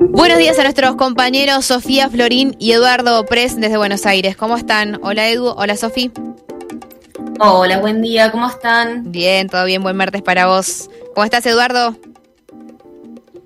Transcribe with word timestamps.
Buenos 0.00 0.38
días 0.38 0.58
a 0.58 0.62
nuestros 0.62 0.96
compañeros 0.96 1.66
Sofía 1.66 2.08
Florín 2.08 2.56
y 2.58 2.72
Eduardo 2.72 3.24
Pres 3.26 3.60
desde 3.60 3.76
Buenos 3.76 4.06
Aires. 4.06 4.36
¿Cómo 4.36 4.56
están? 4.56 4.98
Hola 5.02 5.28
Edu, 5.28 5.48
hola 5.48 5.76
Sofi. 5.76 6.10
Hola, 7.38 7.78
buen 7.78 8.00
día, 8.02 8.32
¿cómo 8.32 8.48
están? 8.48 9.10
Bien, 9.12 9.48
todo 9.48 9.64
bien, 9.64 9.82
buen 9.82 9.96
martes 9.96 10.22
para 10.22 10.46
vos. 10.46 10.88
¿Cómo 11.14 11.24
estás 11.24 11.44
Eduardo? 11.46 11.96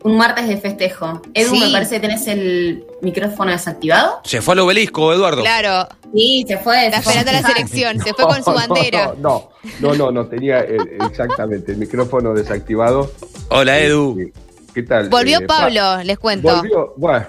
Un 0.04 0.16
martes 0.16 0.46
de 0.48 0.56
festejo. 0.58 1.22
Edu, 1.34 1.54
Sí. 1.54 1.60
me 1.60 1.72
parece 1.72 1.96
que 1.96 2.00
tenés 2.00 2.26
el 2.28 2.84
micrófono 3.02 3.50
desactivado. 3.50 4.20
Se 4.24 4.40
fue 4.42 4.52
al 4.52 4.60
obelisco, 4.60 5.12
Eduardo. 5.12 5.42
Claro, 5.42 5.88
Sí, 6.14 6.44
se 6.46 6.58
fue. 6.58 6.86
está 6.86 6.98
esperando 6.98 7.32
la 7.32 7.42
selección, 7.48 7.98
se 8.00 8.14
fue 8.14 8.24
con 8.26 8.44
su 8.44 8.50
No, 8.50 8.56
bandera. 8.56 9.14
No, 9.18 9.50
no, 9.80 9.94
no, 9.94 10.10
no, 10.12 10.26
tenía 10.26 10.60
eh, 10.60 10.76
exactamente 11.08 11.72
el 11.72 11.78
micrófono 11.78 12.32
desactivado. 12.34 13.10
Hola, 13.48 13.78
Edu. 13.80 14.18
Eh, 14.20 14.32
¿Qué 14.74 14.82
tal? 14.82 15.08
Volvió 15.08 15.38
Eh, 15.38 15.46
Pablo, 15.46 16.02
les 16.02 16.18
cuento. 16.18 16.48
Volvió, 16.56 16.94
bueno. 16.96 17.26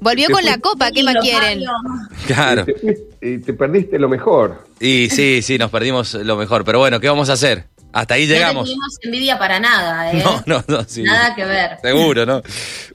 Volvió 0.00 0.28
con 0.30 0.44
la 0.44 0.58
copa, 0.58 0.90
¿qué 0.90 1.02
más 1.04 1.14
quieren? 1.16 1.62
Pablo. 1.64 2.08
Claro. 2.26 2.64
Te, 2.64 2.98
y 3.20 3.38
te 3.38 3.52
perdiste 3.52 3.98
lo 3.98 4.08
mejor. 4.08 4.64
Y 4.80 5.08
sí, 5.10 5.42
sí, 5.42 5.58
nos 5.58 5.70
perdimos 5.70 6.14
lo 6.14 6.36
mejor. 6.36 6.64
Pero 6.64 6.80
bueno, 6.80 6.98
¿qué 6.98 7.08
vamos 7.08 7.30
a 7.30 7.34
hacer? 7.34 7.66
Hasta 7.92 8.14
ahí 8.14 8.26
No 8.26 8.32
llegamos. 8.34 8.64
tuvimos 8.68 8.98
envidia 9.02 9.38
para 9.38 9.60
nada, 9.60 10.10
¿eh? 10.12 10.22
No, 10.24 10.42
no, 10.46 10.64
no, 10.66 10.82
sí. 10.84 11.02
Nada 11.04 11.34
que 11.36 11.44
ver. 11.44 11.70
Seguro, 11.82 12.26
¿no? 12.26 12.42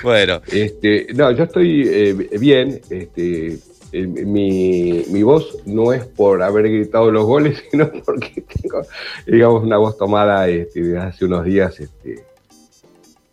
Bueno, 0.04 0.42
Este, 0.52 1.08
no, 1.14 1.32
yo 1.32 1.44
estoy 1.46 1.84
eh, 1.88 2.14
bien. 2.40 2.82
Este, 2.90 3.60
eh, 3.94 4.02
mi, 4.08 5.04
mi 5.08 5.24
voz 5.24 5.60
no 5.66 5.94
es 5.94 6.04
por 6.04 6.42
haber 6.44 6.64
gritado 6.70 7.10
los 7.12 7.26
goles, 7.26 7.64
sino 7.72 7.90
porque 8.06 8.42
tengo, 8.62 8.82
digamos, 9.26 9.64
una 9.64 9.78
voz 9.78 9.98
tomada 9.98 10.48
este, 10.50 10.82
desde 10.82 10.98
hace 10.98 11.24
unos 11.26 11.46
días. 11.46 11.80
Este, 11.80 12.26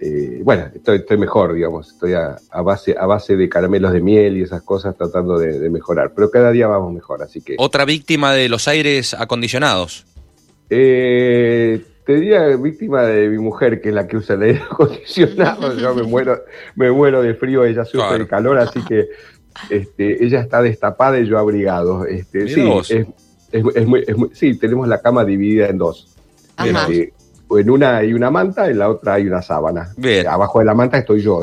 eh, 0.06 0.40
bueno, 0.44 0.66
estoy, 0.74 0.98
estoy 0.98 1.16
mejor, 1.16 1.54
digamos, 1.54 1.92
estoy 1.92 2.12
a, 2.12 2.36
a 2.50 2.60
base, 2.60 2.94
a 2.98 3.06
base 3.06 3.36
de 3.36 3.48
caramelos 3.48 3.90
de 3.92 4.00
miel 4.02 4.36
y 4.36 4.42
esas 4.42 4.60
cosas 4.62 4.94
tratando 4.96 5.38
de, 5.38 5.58
de 5.58 5.70
mejorar, 5.70 6.12
pero 6.14 6.30
cada 6.30 6.50
día 6.50 6.66
vamos 6.66 6.92
mejor, 6.92 7.22
así 7.22 7.40
que... 7.40 7.54
otra 7.58 7.86
víctima 7.86 8.34
de 8.34 8.48
los 8.50 8.68
aires 8.68 9.14
acondicionados. 9.14 10.04
Eh, 10.68 11.82
te 12.04 12.16
diría 12.16 12.48
víctima 12.56 13.02
de 13.04 13.28
mi 13.28 13.38
mujer, 13.38 13.80
que 13.80 13.88
es 13.88 13.94
la 13.94 14.06
que 14.06 14.16
usa 14.18 14.34
el 14.34 14.42
aire 14.42 14.60
acondicionado. 14.70 15.74
Yo 15.78 15.94
me 15.94 16.02
muero, 16.02 16.42
me 16.74 16.90
muero 16.90 17.22
de 17.22 17.34
frío, 17.34 17.64
ella 17.64 17.84
sufre 17.84 18.00
Claro. 18.08 18.18
de 18.18 18.26
calor, 18.28 18.58
así 18.58 18.84
que 18.84 19.08
este, 19.70 20.22
ella 20.24 20.40
está 20.40 20.60
destapada 20.60 21.18
y 21.18 21.26
yo 21.26 21.38
abrigado. 21.38 22.04
Este, 22.06 22.48
sí, 22.48 22.60
es, 22.80 22.90
es- 22.90 23.06
es 23.52 23.86
muy- 23.86 24.04
es 24.06 24.16
muy- 24.16 24.30
sí, 24.34 24.58
tenemos 24.58 24.86
la 24.88 25.00
cama 25.00 25.24
dividida 25.24 25.68
en 25.68 25.78
dos. 25.78 26.08
Ajá. 26.56 26.86
Este, 26.90 27.12
en 27.50 27.70
una 27.70 27.98
hay 27.98 28.12
una 28.12 28.30
manta, 28.30 28.68
en 28.68 28.78
la 28.78 28.88
otra 28.88 29.14
hay 29.14 29.26
una 29.26 29.42
sábana. 29.42 29.92
Bien. 29.96 30.26
Abajo 30.26 30.58
de 30.60 30.64
la 30.64 30.74
manta 30.74 30.98
estoy 30.98 31.22
yo. 31.22 31.40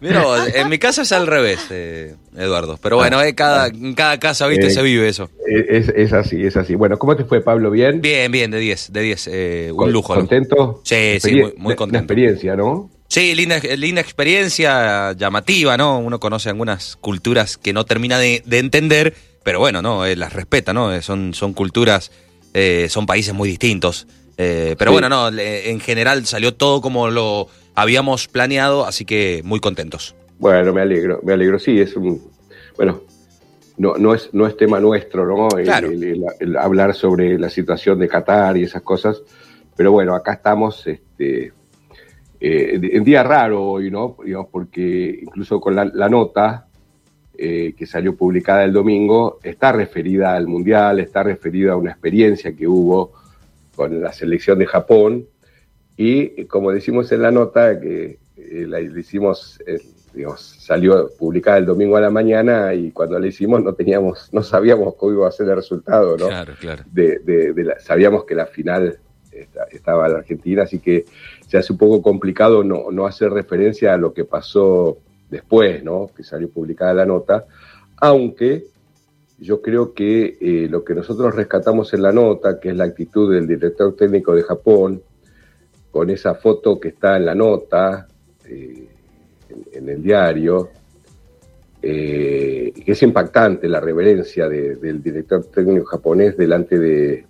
Mira, 0.00 0.24
en 0.54 0.68
mi 0.68 0.78
casa 0.78 1.02
es 1.02 1.12
al 1.12 1.26
revés, 1.26 1.58
eh, 1.70 2.14
Eduardo. 2.36 2.78
Pero 2.82 2.96
bueno, 2.96 3.20
eh, 3.22 3.34
cada, 3.34 3.68
en 3.68 3.94
cada 3.94 4.18
casa, 4.18 4.46
viste, 4.46 4.66
Eh, 4.66 4.70
se 4.70 4.82
vive 4.82 5.08
eso. 5.08 5.30
Es, 5.46 5.88
es 5.88 6.12
así, 6.12 6.44
es 6.44 6.56
así. 6.56 6.74
Bueno, 6.74 6.98
¿cómo 6.98 7.16
te 7.16 7.24
fue, 7.24 7.40
Pablo? 7.40 7.70
¿Bien? 7.70 8.00
Bien, 8.00 8.30
bien, 8.30 8.50
de 8.50 8.58
10, 8.58 8.92
de 8.92 9.00
10. 9.00 9.28
eh, 9.32 9.72
un 9.74 9.92
lujo. 9.92 10.14
¿no? 10.14 10.20
¿Contento? 10.20 10.80
Sí, 10.84 11.18
sí, 11.20 11.32
muy- 11.42 11.54
muy 11.56 11.74
contento. 11.74 11.92
La 11.94 11.98
experiencia, 12.00 12.56
¿no? 12.56 12.90
Sí, 13.08 13.34
linda, 13.34 13.58
linda 13.76 14.00
experiencia, 14.02 15.12
llamativa, 15.12 15.76
¿no? 15.76 15.98
Uno 15.98 16.20
conoce 16.20 16.50
algunas 16.50 16.96
culturas 16.96 17.56
que 17.56 17.72
no 17.72 17.86
termina 17.86 18.18
de, 18.18 18.42
de 18.44 18.58
entender, 18.58 19.14
pero 19.42 19.58
bueno, 19.60 19.80
¿no? 19.80 20.04
Las 20.06 20.34
respeta, 20.34 20.74
¿no? 20.74 21.00
Son, 21.00 21.32
son 21.32 21.54
culturas, 21.54 22.10
son 22.88 23.06
países 23.06 23.32
muy 23.32 23.48
distintos. 23.48 24.06
Eh, 24.38 24.76
pero 24.78 24.92
Sí. 24.92 24.94
bueno, 24.94 25.08
no, 25.08 25.28
en 25.38 25.80
general 25.80 26.24
salió 26.24 26.54
todo 26.54 26.80
como 26.80 27.10
lo 27.10 27.48
habíamos 27.74 28.28
planeado, 28.28 28.86
así 28.86 29.04
que 29.04 29.42
muy 29.44 29.58
contentos. 29.60 30.14
Bueno, 30.38 30.72
me 30.72 30.80
alegro, 30.80 31.20
me 31.24 31.32
alegro. 31.32 31.58
Sí, 31.58 31.80
es 31.80 31.96
un. 31.96 32.22
Bueno, 32.76 33.00
no, 33.76 33.96
no, 33.96 34.14
es, 34.14 34.30
no 34.32 34.46
es 34.46 34.56
tema 34.56 34.78
nuestro, 34.78 35.26
¿no? 35.26 35.48
Claro. 35.48 35.88
el, 35.90 36.02
el- 36.04 36.24
el 36.38 36.56
hablar 36.56 36.94
sobre 36.94 37.36
la 37.38 37.50
situación 37.50 37.98
de 37.98 38.08
Qatar 38.08 38.56
y 38.56 38.62
esas 38.62 38.82
cosas. 38.82 39.20
Pero 39.76 39.90
bueno, 39.92 40.14
acá 40.14 40.34
estamos 40.34 40.86
este, 40.86 41.52
eh, 42.40 42.80
en 42.92 43.02
día 43.04 43.22
raro 43.24 43.62
hoy, 43.64 43.90
¿no? 43.90 44.16
Digamos, 44.24 44.48
porque 44.52 45.18
incluso 45.22 45.60
con 45.60 45.74
la, 45.74 45.84
la 45.84 46.08
nota 46.08 46.66
eh, 47.36 47.74
que 47.76 47.86
salió 47.86 48.16
publicada 48.16 48.64
el 48.64 48.72
domingo 48.72 49.38
está 49.42 49.70
referida 49.72 50.34
al 50.34 50.46
Mundial, 50.48 50.98
está 51.00 51.22
referida 51.24 51.72
a 51.72 51.76
una 51.76 51.90
experiencia 51.92 52.52
que 52.56 52.66
hubo 52.66 53.12
con 53.78 54.00
la 54.02 54.12
selección 54.12 54.58
de 54.58 54.66
Japón. 54.66 55.26
Y 55.96 56.44
como 56.46 56.72
decimos 56.72 57.10
en 57.12 57.22
la 57.22 57.30
nota, 57.30 57.80
que 57.80 58.18
eh, 58.36 58.66
la 58.68 58.80
la 58.80 58.98
hicimos, 59.00 59.60
eh, 59.66 59.78
digamos, 60.12 60.40
salió 60.40 61.08
publicada 61.16 61.58
el 61.58 61.66
domingo 61.66 61.96
a 61.96 62.00
la 62.00 62.10
mañana 62.10 62.74
y 62.74 62.90
cuando 62.90 63.18
la 63.20 63.26
hicimos 63.28 63.62
no 63.62 63.72
teníamos, 63.74 64.28
no 64.32 64.42
sabíamos 64.42 64.94
cómo 64.96 65.12
iba 65.12 65.28
a 65.28 65.32
ser 65.32 65.48
el 65.48 65.54
resultado, 65.56 66.16
¿no? 66.16 66.26
Claro, 66.26 66.54
claro. 66.60 66.82
de, 66.90 67.20
de- 67.20 67.52
de 67.52 67.64
la- 67.64 67.78
sabíamos 67.78 68.24
que 68.24 68.34
la 68.34 68.46
final 68.46 68.98
esta- 69.30 69.66
estaba 69.70 70.08
la 70.08 70.18
Argentina, 70.18 70.64
así 70.64 70.80
que 70.80 71.04
se 71.46 71.56
hace 71.58 71.72
un 71.72 71.78
poco 71.78 72.02
complicado 72.02 72.64
no, 72.64 72.90
no 72.90 73.06
hacer 73.06 73.30
referencia 73.30 73.94
a 73.94 73.96
lo 73.96 74.12
que 74.12 74.24
pasó 74.24 74.98
después, 75.30 75.84
¿no? 75.84 76.10
Que 76.16 76.24
salió 76.24 76.48
publicada 76.48 76.94
la 76.94 77.06
nota, 77.06 77.44
aunque 77.96 78.64
yo 79.38 79.62
creo 79.62 79.92
que 79.94 80.36
eh, 80.40 80.68
lo 80.68 80.84
que 80.84 80.94
nosotros 80.94 81.34
rescatamos 81.34 81.92
en 81.94 82.02
la 82.02 82.12
nota, 82.12 82.58
que 82.58 82.70
es 82.70 82.76
la 82.76 82.84
actitud 82.84 83.32
del 83.32 83.46
director 83.46 83.94
técnico 83.94 84.34
de 84.34 84.42
Japón, 84.42 85.02
con 85.90 86.10
esa 86.10 86.34
foto 86.34 86.78
que 86.80 86.88
está 86.88 87.16
en 87.16 87.26
la 87.26 87.34
nota, 87.34 88.08
eh, 88.46 88.88
en, 89.48 89.64
en 89.84 89.88
el 89.88 90.02
diario, 90.02 90.70
eh, 91.80 92.72
que 92.84 92.92
es 92.92 93.02
impactante 93.02 93.68
la 93.68 93.80
reverencia 93.80 94.48
de- 94.48 94.76
del 94.76 95.02
director 95.02 95.44
técnico 95.46 95.84
japonés 95.86 96.36
delante 96.36 96.78
de, 96.78 97.24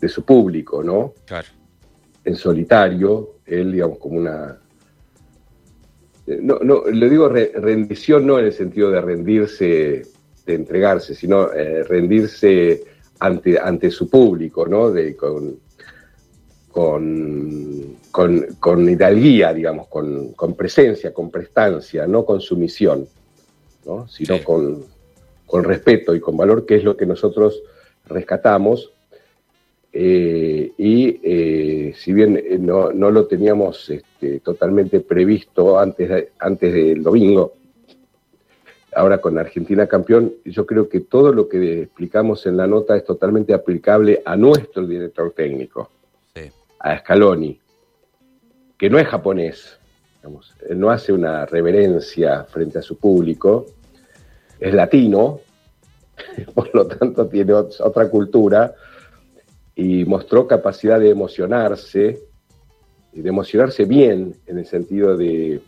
de 0.00 0.08
su 0.08 0.24
público, 0.24 0.82
¿no? 0.82 1.12
Claro. 1.26 1.48
En 2.24 2.34
solitario, 2.36 3.36
él, 3.44 3.72
digamos, 3.72 3.98
como 3.98 4.18
una... 4.18 4.58
eh, 6.26 6.38
No, 6.40 6.58
no, 6.60 6.84
le 6.86 7.10
digo 7.10 7.28
re- 7.28 7.52
rendición 7.54 8.26
no 8.26 8.38
en 8.38 8.46
el 8.46 8.52
sentido 8.52 8.90
de 8.90 9.00
rendirse, 9.00 10.02
de 10.46 10.54
entregarse, 10.54 11.14
sino 11.14 11.52
eh, 11.52 11.82
rendirse 11.84 12.82
ante, 13.20 13.58
ante 13.58 13.90
su 13.90 14.08
público, 14.10 14.66
¿no? 14.66 14.90
De, 14.90 15.14
con, 15.16 15.56
con, 16.70 17.96
con, 18.10 18.46
con 18.58 18.88
hidalguía, 18.88 19.52
digamos, 19.52 19.88
con, 19.88 20.32
con 20.32 20.54
presencia, 20.54 21.12
con 21.12 21.30
prestancia, 21.30 22.06
no 22.06 22.24
con 22.24 22.40
sumisión, 22.40 23.06
¿no? 23.86 24.08
sino 24.08 24.38
Sí. 24.38 24.42
con, 24.44 24.84
con 25.46 25.64
respeto 25.64 26.14
y 26.14 26.20
con 26.20 26.36
valor, 26.36 26.64
que 26.64 26.76
es 26.76 26.84
lo 26.84 26.96
que 26.96 27.06
nosotros 27.06 27.62
rescatamos. 28.06 28.90
Eh, 29.94 30.72
y 30.78 31.20
eh, 31.22 31.92
si 31.94 32.14
bien 32.14 32.42
no, 32.60 32.92
no 32.92 33.10
lo 33.10 33.26
teníamos 33.26 33.90
este, 33.90 34.40
totalmente 34.40 35.00
previsto 35.00 35.78
antes, 35.78 36.08
de- 36.08 36.28
antes 36.38 36.72
del 36.72 37.02
domingo, 37.02 37.52
ahora 38.94 39.18
con 39.18 39.38
Argentina 39.38 39.86
campeón, 39.86 40.32
yo 40.44 40.66
creo 40.66 40.88
que 40.88 41.00
todo 41.00 41.32
lo 41.32 41.48
que 41.48 41.82
explicamos 41.82 42.44
en 42.46 42.56
la 42.56 42.66
nota 42.66 42.96
es 42.96 43.04
totalmente 43.04 43.54
aplicable 43.54 44.22
a 44.24 44.36
nuestro 44.36 44.86
director 44.86 45.32
técnico 45.32 45.90
Sí. 46.34 46.50
a 46.78 46.98
Scaloni, 46.98 47.58
que 48.78 48.90
no 48.90 48.98
es 48.98 49.06
japonés, 49.06 49.78
digamos, 50.16 50.54
él 50.68 50.78
no 50.78 50.90
hace 50.90 51.12
una 51.12 51.46
reverencia 51.46 52.44
frente 52.44 52.78
a 52.78 52.82
su 52.82 52.98
público, 52.98 53.66
es 54.60 54.72
latino, 54.74 55.40
por 56.54 56.74
lo 56.74 56.86
tanto 56.86 57.26
tiene 57.26 57.52
ot- 57.52 57.80
otra 57.80 58.08
cultura, 58.08 58.74
y 59.74 60.04
mostró 60.04 60.46
capacidad 60.46 61.00
de 61.00 61.10
emocionarse, 61.10 62.20
y 63.14 63.20
de 63.22 63.28
emocionarse 63.28 63.84
bien, 63.84 64.34
en 64.46 64.58
el 64.58 64.66
sentido 64.66 65.16
de, 65.16 65.60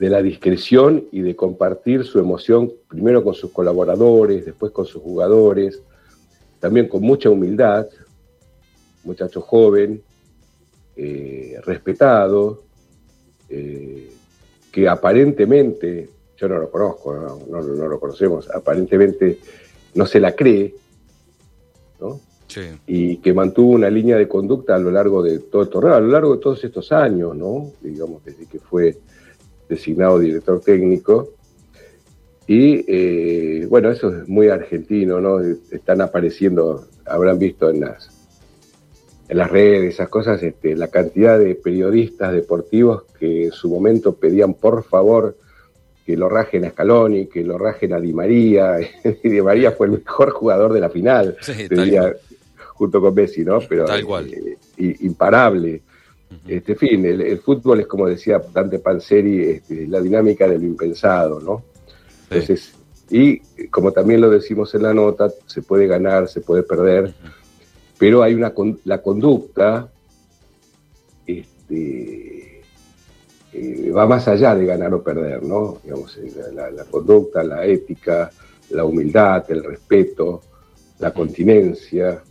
de 0.00 0.08
la 0.08 0.22
discreción 0.22 1.04
y 1.12 1.20
de 1.20 1.36
compartir 1.36 2.04
su 2.04 2.18
emoción 2.18 2.72
primero 2.88 3.22
con 3.22 3.34
sus 3.34 3.50
colaboradores, 3.52 4.46
después 4.46 4.72
con 4.72 4.86
sus 4.86 5.02
jugadores, 5.02 5.82
también 6.58 6.88
con 6.88 7.02
mucha 7.02 7.28
humildad, 7.28 7.86
muchacho 9.04 9.42
joven, 9.42 10.02
eh, 10.96 11.56
respetado, 11.66 12.62
eh, 13.50 14.10
que 14.72 14.88
aparentemente, 14.88 16.08
yo 16.38 16.48
no 16.48 16.58
lo 16.58 16.70
conozco, 16.70 17.14
no, 17.14 17.38
no- 17.60 17.62
no 17.62 17.86
lo 17.86 18.00
conocemos, 18.00 18.48
aparentemente 18.50 19.38
no 19.94 20.06
se 20.06 20.18
la 20.18 20.32
cree, 20.34 20.74
¿no? 22.00 22.20
Sí. 22.48 22.62
y 22.86 23.18
que 23.18 23.32
mantuvo 23.32 23.74
una 23.74 23.88
línea 23.90 24.16
de 24.16 24.26
conducta 24.26 24.74
a 24.74 24.78
lo 24.78 24.90
largo 24.90 25.22
de 25.22 25.38
todo 25.38 25.62
el 25.62 25.68
torneo, 25.68 25.94
a 25.94 26.00
lo 26.00 26.08
largo 26.08 26.34
de 26.34 26.40
todos 26.40 26.64
estos 26.64 26.90
años, 26.90 27.36
¿no? 27.36 27.70
Digamos, 27.80 28.24
desde 28.24 28.46
que 28.46 28.58
fue 28.58 28.96
designado 29.70 30.18
director 30.18 30.60
técnico. 30.60 31.30
Y 32.46 32.84
eh, 32.88 33.66
bueno, 33.70 33.90
eso 33.90 34.14
es 34.14 34.28
muy 34.28 34.48
argentino, 34.48 35.20
¿no? 35.20 35.40
Están 35.40 36.00
apareciendo, 36.02 36.86
habrán 37.06 37.38
visto 37.38 37.70
en 37.70 37.80
las 37.80 38.10
en 39.28 39.38
las 39.38 39.48
redes, 39.48 39.94
esas 39.94 40.08
cosas, 40.08 40.42
este, 40.42 40.74
la 40.74 40.88
cantidad 40.88 41.38
de 41.38 41.54
periodistas 41.54 42.32
deportivos 42.32 43.04
que 43.16 43.44
en 43.44 43.52
su 43.52 43.70
momento 43.70 44.16
pedían 44.16 44.54
por 44.54 44.82
favor 44.82 45.36
que 46.04 46.16
lo 46.16 46.28
rajen 46.28 46.64
a 46.64 46.70
Scaloni, 46.70 47.26
que 47.26 47.44
lo 47.44 47.56
rajen 47.56 47.92
a 47.92 48.00
Di 48.00 48.12
María, 48.12 48.78
Di 49.22 49.40
María 49.40 49.70
fue 49.70 49.86
el 49.86 49.92
mejor 49.92 50.30
jugador 50.30 50.72
de 50.72 50.80
la 50.80 50.90
final, 50.90 51.36
Sí, 51.40 51.68
diría, 51.70 52.12
junto 52.74 53.00
con 53.00 53.14
Messi, 53.14 53.44
¿no? 53.44 53.60
Pero 53.68 53.84
Tal 53.84 54.04
cual. 54.04 54.26
eh, 54.26 54.96
imparable. 55.00 55.82
Este 56.46 56.72
en 56.72 56.78
fin, 56.78 57.04
el, 57.06 57.20
el 57.22 57.38
fútbol 57.40 57.80
es 57.80 57.86
como 57.86 58.06
decía 58.08 58.40
Dante 58.52 58.78
Panzeri, 58.78 59.42
este, 59.50 59.86
la 59.86 60.00
dinámica 60.00 60.46
de 60.48 60.58
lo 60.58 60.64
impensado, 60.64 61.40
¿no? 61.40 61.64
Sí. 62.28 62.34
Entonces, 62.34 62.72
y 63.10 63.66
como 63.68 63.90
también 63.92 64.20
lo 64.20 64.30
decimos 64.30 64.74
en 64.74 64.84
la 64.84 64.94
nota, 64.94 65.30
se 65.46 65.62
puede 65.62 65.86
ganar, 65.88 66.28
se 66.28 66.40
puede 66.40 66.62
perder, 66.62 67.12
pero 67.98 68.22
hay 68.22 68.34
una 68.34 68.54
con- 68.54 68.78
la 68.84 69.02
conducta 69.02 69.90
este, 71.26 72.62
eh, 73.52 73.90
va 73.90 74.06
más 74.06 74.28
allá 74.28 74.54
de 74.54 74.66
ganar 74.66 74.94
o 74.94 75.02
perder, 75.02 75.42
¿no? 75.42 75.78
Digamos, 75.82 76.16
eh, 76.18 76.32
la, 76.36 76.50
la- 76.52 76.70
la 76.70 76.84
conducta, 76.84 77.42
la 77.42 77.64
ética, 77.66 78.30
la 78.70 78.84
humildad, 78.84 79.44
el 79.50 79.64
respeto, 79.64 80.42
la 81.00 81.12
continencia. 81.12 82.22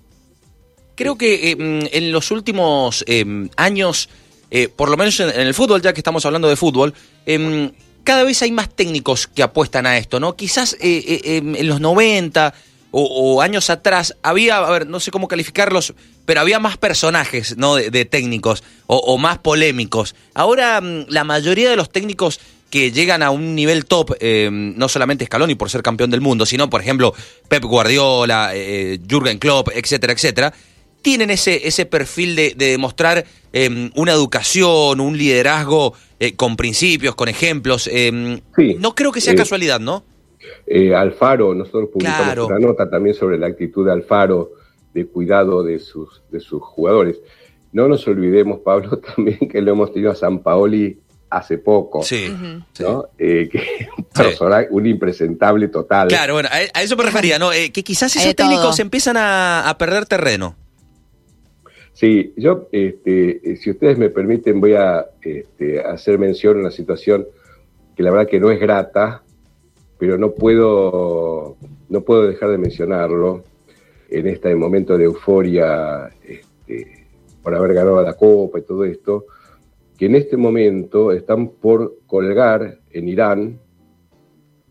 Creo 0.99 1.17
que 1.17 1.51
eh, 1.51 1.55
mm, 1.55 1.87
en 1.93 2.11
los 2.11 2.29
últimos 2.29 3.05
eh, 3.07 3.47
años, 3.55 4.09
eh, 4.51 4.67
por 4.67 4.89
lo 4.89 4.97
menos 4.97 5.17
en, 5.21 5.29
el 5.29 5.53
fútbol, 5.53 5.81
ya 5.81 5.93
que 5.93 6.01
estamos 6.01 6.25
hablando 6.25 6.49
de 6.49 6.57
fútbol, 6.57 6.93
em, 7.25 7.71
cada 8.03 8.25
vez 8.25 8.41
hay 8.41 8.51
más 8.51 8.67
técnicos 8.67 9.25
que 9.25 9.41
apuestan 9.41 9.85
a 9.85 9.97
esto, 9.97 10.19
¿no? 10.19 10.35
Quizás 10.35 10.75
eh, 10.81 11.21
em, 11.23 11.55
en 11.55 11.67
los 11.69 11.79
90 11.79 12.53
o, 12.91 13.41
años 13.41 13.69
atrás 13.69 14.17
había, 14.23 14.57
a 14.57 14.69
ver, 14.69 14.87
no 14.87 14.99
sé 14.99 15.09
cómo 15.09 15.29
calificarlos, 15.29 15.93
pero 16.25 16.41
había 16.41 16.59
más 16.59 16.75
personajes, 16.75 17.55
¿no? 17.55 17.75
De, 17.75 18.03
técnicos 18.03 18.61
o, 18.85 19.17
más 19.17 19.37
polémicos. 19.37 20.15
Ahora 20.33 20.81
mm, 20.81 21.05
la 21.07 21.23
mayoría 21.23 21.69
de 21.69 21.77
los 21.77 21.89
técnicos 21.89 22.41
que 22.69 22.91
llegan 22.91 23.23
a 23.23 23.31
un 23.31 23.55
nivel 23.55 23.85
top, 23.85 24.15
no 24.21 24.89
solamente 24.89 25.25
Scaloni 25.25 25.55
por 25.55 25.71
ser 25.71 25.81
campeón 25.81 26.11
del 26.11 26.21
mundo, 26.21 26.45
sino, 26.45 26.69
por 26.69 26.81
ejemplo, 26.81 27.15
Pep 27.47 27.63
Guardiola, 27.63 28.51
eh, 28.53 28.99
Jürgen 29.09 29.39
Klopp, 29.39 29.69
etcétera, 29.73 30.13
etcétera, 30.13 30.53
tienen 31.01 31.29
ese, 31.29 31.67
ese 31.67 31.85
perfil 31.85 32.35
de, 32.35 32.53
de 32.55 32.67
demostrar 32.71 33.25
eh, 33.53 33.89
una 33.95 34.11
educación, 34.11 34.99
un 34.99 35.17
liderazgo 35.17 35.93
eh, 36.19 36.35
con 36.35 36.55
principios, 36.57 37.15
con 37.15 37.29
ejemplos. 37.29 37.89
eh, 37.91 38.41
Sí. 38.55 38.75
no 38.79 38.95
creo 38.95 39.11
que 39.11 39.21
sea 39.21 39.33
Eh, 39.33 39.37
casualidad, 39.37 39.79
¿no? 39.79 40.03
Eh, 40.67 40.93
Alfaro, 40.95 41.53
nosotros 41.55 41.89
publicamos 41.93 42.23
Claro. 42.23 42.47
una 42.47 42.59
nota 42.59 42.89
también 42.89 43.15
sobre 43.15 43.37
la 43.37 43.47
actitud 43.47 43.85
de 43.85 43.91
Alfaro 43.91 44.51
de 44.93 45.05
cuidado 45.05 45.63
de 45.63 45.79
sus, 45.79 46.21
de 46.31 46.39
sus 46.39 46.61
jugadores. 46.61 47.17
No 47.71 47.87
nos 47.87 48.07
olvidemos, 48.07 48.59
Pablo, 48.59 48.97
también 49.15 49.37
que 49.49 49.61
lo 49.61 49.71
hemos 49.71 49.93
tenido 49.93 50.11
a 50.11 50.15
San 50.15 50.39
Paoli 50.39 50.99
hace 51.29 51.59
poco, 51.59 52.01
Sí. 52.01 52.25
¿no? 52.79 53.05
Eh, 53.19 53.47
que 53.51 53.87
un 54.71 54.85
impresentable 54.87 55.67
total. 55.67 56.07
Claro, 56.07 56.33
bueno, 56.33 56.49
a, 56.51 56.81
eso 56.81 56.97
me 56.97 57.03
refería, 57.03 57.37
¿no? 57.37 57.53
Eh, 57.53 57.71
que 57.71 57.83
quizás 57.83 58.15
esos 58.15 58.35
todo. 58.35 58.47
técnicos 58.47 58.79
empiezan 58.79 59.15
a, 59.17 59.69
a 59.69 59.77
perder 59.77 60.05
terreno. 60.07 60.55
Sí, 61.99 62.33
yo, 62.37 62.69
este, 62.71 63.41
eh, 63.43 63.57
si 63.57 63.71
ustedes 63.71 63.97
me 63.97 64.09
permiten, 64.09 64.61
voy 64.61 64.71
a 64.73 65.05
este, 65.21 65.81
hacer 65.81 66.17
mención 66.17 66.55
a 66.55 66.59
una 66.61 66.71
situación 66.71 67.27
que 67.93 68.03
la 68.03 68.11
verdad 68.11 68.29
que 68.29 68.39
no 68.39 68.49
es 68.51 68.57
grata, 68.61 69.21
pero 69.97 70.17
no 70.17 70.31
puedo, 70.31 71.57
no 71.89 72.01
puedo 72.01 72.25
dejar 72.25 72.51
de 72.51 72.57
mencionarlo 72.57 73.43
en 74.09 74.27
este 74.27 74.55
momento 74.55 74.97
de 74.97 75.03
euforia 75.03 76.09
este, 76.25 77.05
por 77.43 77.53
haber 77.53 77.73
ganado 77.73 78.01
la 78.01 78.13
Copa 78.13 78.59
y 78.59 78.61
todo 78.61 78.85
esto, 78.85 79.25
que 79.97 80.05
en 80.05 80.15
este 80.15 80.37
momento 80.37 81.11
están 81.11 81.49
por 81.49 81.97
colgar 82.07 82.79
en 82.91 83.09
Irán 83.09 83.59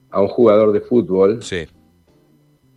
a 0.08 0.22
un 0.22 0.28
jugador 0.28 0.72
de 0.72 0.80
fútbol 0.80 1.42
Sí. 1.42 1.66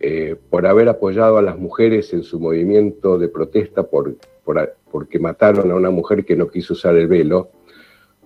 Eh, 0.02 0.36
por 0.50 0.66
haber 0.66 0.88
apoyado 0.88 1.38
a 1.38 1.42
las 1.42 1.56
mujeres 1.58 2.12
en 2.12 2.22
su 2.24 2.38
movimiento 2.40 3.16
de 3.18 3.28
protesta 3.28 3.84
por, 3.84 4.16
por- 4.44 4.74
porque 4.90 5.18
mataron 5.18 5.70
a 5.70 5.74
una 5.76 5.90
mujer 5.90 6.24
que 6.24 6.36
no 6.36 6.48
quiso 6.48 6.74
usar 6.74 6.96
el 6.96 7.06
velo. 7.06 7.50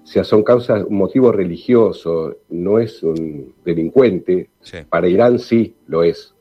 O 0.03 0.07
sea, 0.07 0.25
son 0.25 0.43
causas, 0.43 0.85
un 0.85 0.97
motivo 0.97 1.31
religioso, 1.33 2.37
no 2.49 2.79
es 2.79 3.03
un 3.03 3.55
delincuente. 3.65 4.49
Sí. 4.61 4.79
Para 4.89 5.07
Irán 5.09 5.39
sí 5.39 5.75
lo 5.87 6.03
es. 6.03 6.35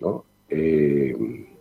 ¿no? 0.00 0.24
Eh, 0.50 1.16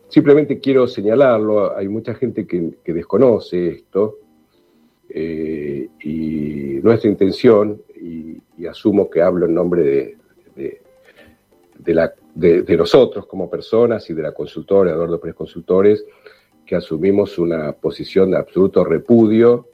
simplemente 0.10 0.60
quiero 0.60 0.88
señalarlo, 0.88 1.76
hay 1.76 1.88
mucha 1.88 2.14
gente 2.16 2.46
que, 2.46 2.72
que 2.84 2.94
desconoce 2.94 3.70
esto 3.70 4.18
eh, 5.10 5.88
y 6.04 6.80
nuestra 6.84 7.10
intención, 7.10 7.82
y, 8.00 8.38
y 8.58 8.66
asumo 8.66 9.10
que 9.10 9.22
hablo 9.22 9.46
en 9.46 9.54
nombre 9.54 9.84
de, 9.84 10.18
de- 10.56 10.82
de 11.80 11.94
la, 11.94 12.14
de, 12.38 12.62
de 12.62 12.78
nosotros 12.78 13.26
como 13.26 13.50
personas 13.50 14.08
y 14.10 14.14
de 14.14 14.22
la 14.22 14.32
consultora, 14.32 14.92
Eduardo 14.92 15.20
Pérez 15.20 15.36
Consultores, 15.36 16.06
que 16.66 16.76
asumimos 16.76 17.40
una 17.40 17.72
posición 17.72 18.30
de 18.32 18.38
absoluto 18.38 18.84
repudio 18.86 19.68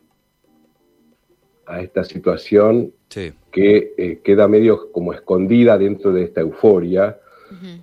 a 1.65 1.81
esta 1.81 2.04
situación 2.04 2.94
Sí. 3.10 3.31
que 3.51 3.94
eh, 3.98 4.21
queda 4.24 4.48
medio 4.48 4.92
como 4.92 5.13
escondida 5.13 5.77
dentro 5.77 6.12
de 6.12 6.24
esta 6.24 6.42
euforia, 6.42 7.19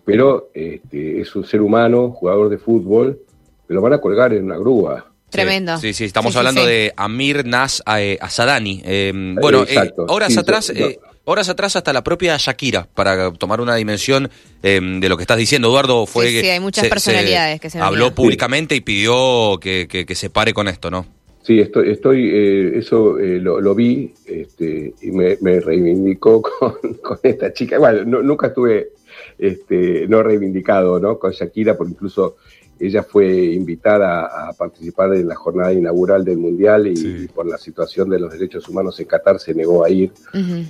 pero 0.05 0.50
este, 0.53 1.21
es 1.21 1.37
un 1.37 1.44
ser 1.44 1.61
humano, 1.62 2.11
jugador 2.11 2.49
de 2.49 2.59
fútbol, 2.59 3.21
que 3.69 3.75
lo 3.75 3.81
van 3.81 3.93
a 3.93 4.00
colgar 4.00 4.33
en 4.33 4.44
una 4.44 4.59
grúa. 4.59 5.12
Tremendo. 5.29 5.76
Sí, 5.79 5.93
sí, 5.93 6.06
estamos 6.06 6.33
Sí, 6.33 6.33
sí, 6.33 6.38
hablando 6.38 6.62
sí. 6.62 6.67
de 6.69 6.93
Amir 6.97 7.47
Nas 7.47 7.81
eh, 7.97 8.19
Asadani. 8.21 8.83
Eh, 8.85 9.12
bueno, 9.41 9.61
eh, 9.61 9.67
Exacto. 9.69 10.06
horas 10.09 10.33
Sí, 10.33 10.38
atrás, 10.41 10.73
yo- 10.75 10.87
eh, 10.88 10.99
horas 11.25 11.49
atrás 11.49 11.77
hasta 11.77 11.93
la 11.93 12.03
propia 12.03 12.37
Shakira, 12.39 12.89
para 12.95 13.33
tomar 13.33 13.61
una 13.61 13.75
dimensión 13.77 14.29
eh, 14.63 14.81
de 15.01 15.09
lo 15.09 15.17
que 15.17 15.23
estás 15.23 15.39
diciendo, 15.39 15.69
Eduardo, 15.69 16.07
fue 16.07 16.27
Sí, 16.29 16.33
que 16.35 16.41
sí, 16.41 16.49
hay 16.49 16.61
muchas 16.61 16.89
personalidades 16.89 17.61
que 17.61 17.71
se 17.71 17.79
habló 17.79 18.15
públicamente 18.15 18.75
y 18.75 18.81
pidió 18.81 19.59
que, 19.61 19.87
que- 19.89 20.05
que 20.07 20.15
se 20.15 20.31
pare 20.31 20.53
con 20.53 20.67
esto, 20.69 20.91
¿no? 20.91 21.07
Sí, 21.43 21.59
estoy, 21.59 21.91
estoy 21.91 22.29
eh, 22.33 22.79
eso 22.79 23.19
eh, 23.19 23.39
lo, 23.41 23.61
lo 23.61 23.75
vi 23.75 24.13
este, 24.27 24.93
y 25.03 25.11
me, 25.11 25.39
me 25.41 25.59
reivindicó 25.61 26.43
con, 26.59 26.75
con 27.03 27.19
esta 27.23 27.53
chica. 27.53 27.79
Bueno, 27.79 28.05
no- 28.05 28.23
nunca 28.23 28.49
estuve 28.49 28.91
este, 29.39 30.07
no 30.09 30.23
reivindicado 30.23 31.01
¿no? 31.01 31.19
con 31.19 31.33
Shakira, 31.33 31.77
porque 31.77 31.93
incluso 31.93 32.37
ella 32.79 33.03
fue 33.03 33.27
invitada 33.45 34.49
a 34.49 34.53
participar 34.53 35.15
en 35.15 35.29
la 35.29 35.35
jornada 35.35 35.73
inaugural 35.73 36.25
del 36.25 36.39
Mundial 36.39 36.87
y, 36.87 36.97
Sí. 36.97 37.17
y 37.25 37.27
por 37.29 37.47
la 37.47 37.59
situación 37.59 38.09
de 38.11 38.19
los 38.19 38.33
derechos 38.33 38.69
humanos 38.69 38.99
en 39.01 39.07
Qatar 39.07 39.39
se 39.39 39.55
negó 39.55 39.85
a 39.85 39.91
ir. 39.91 40.12
Ujú. 40.35 40.65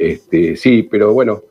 Este, 0.00 0.56
sí, 0.56 0.82
pero 0.90 1.12
bueno, 1.12 1.42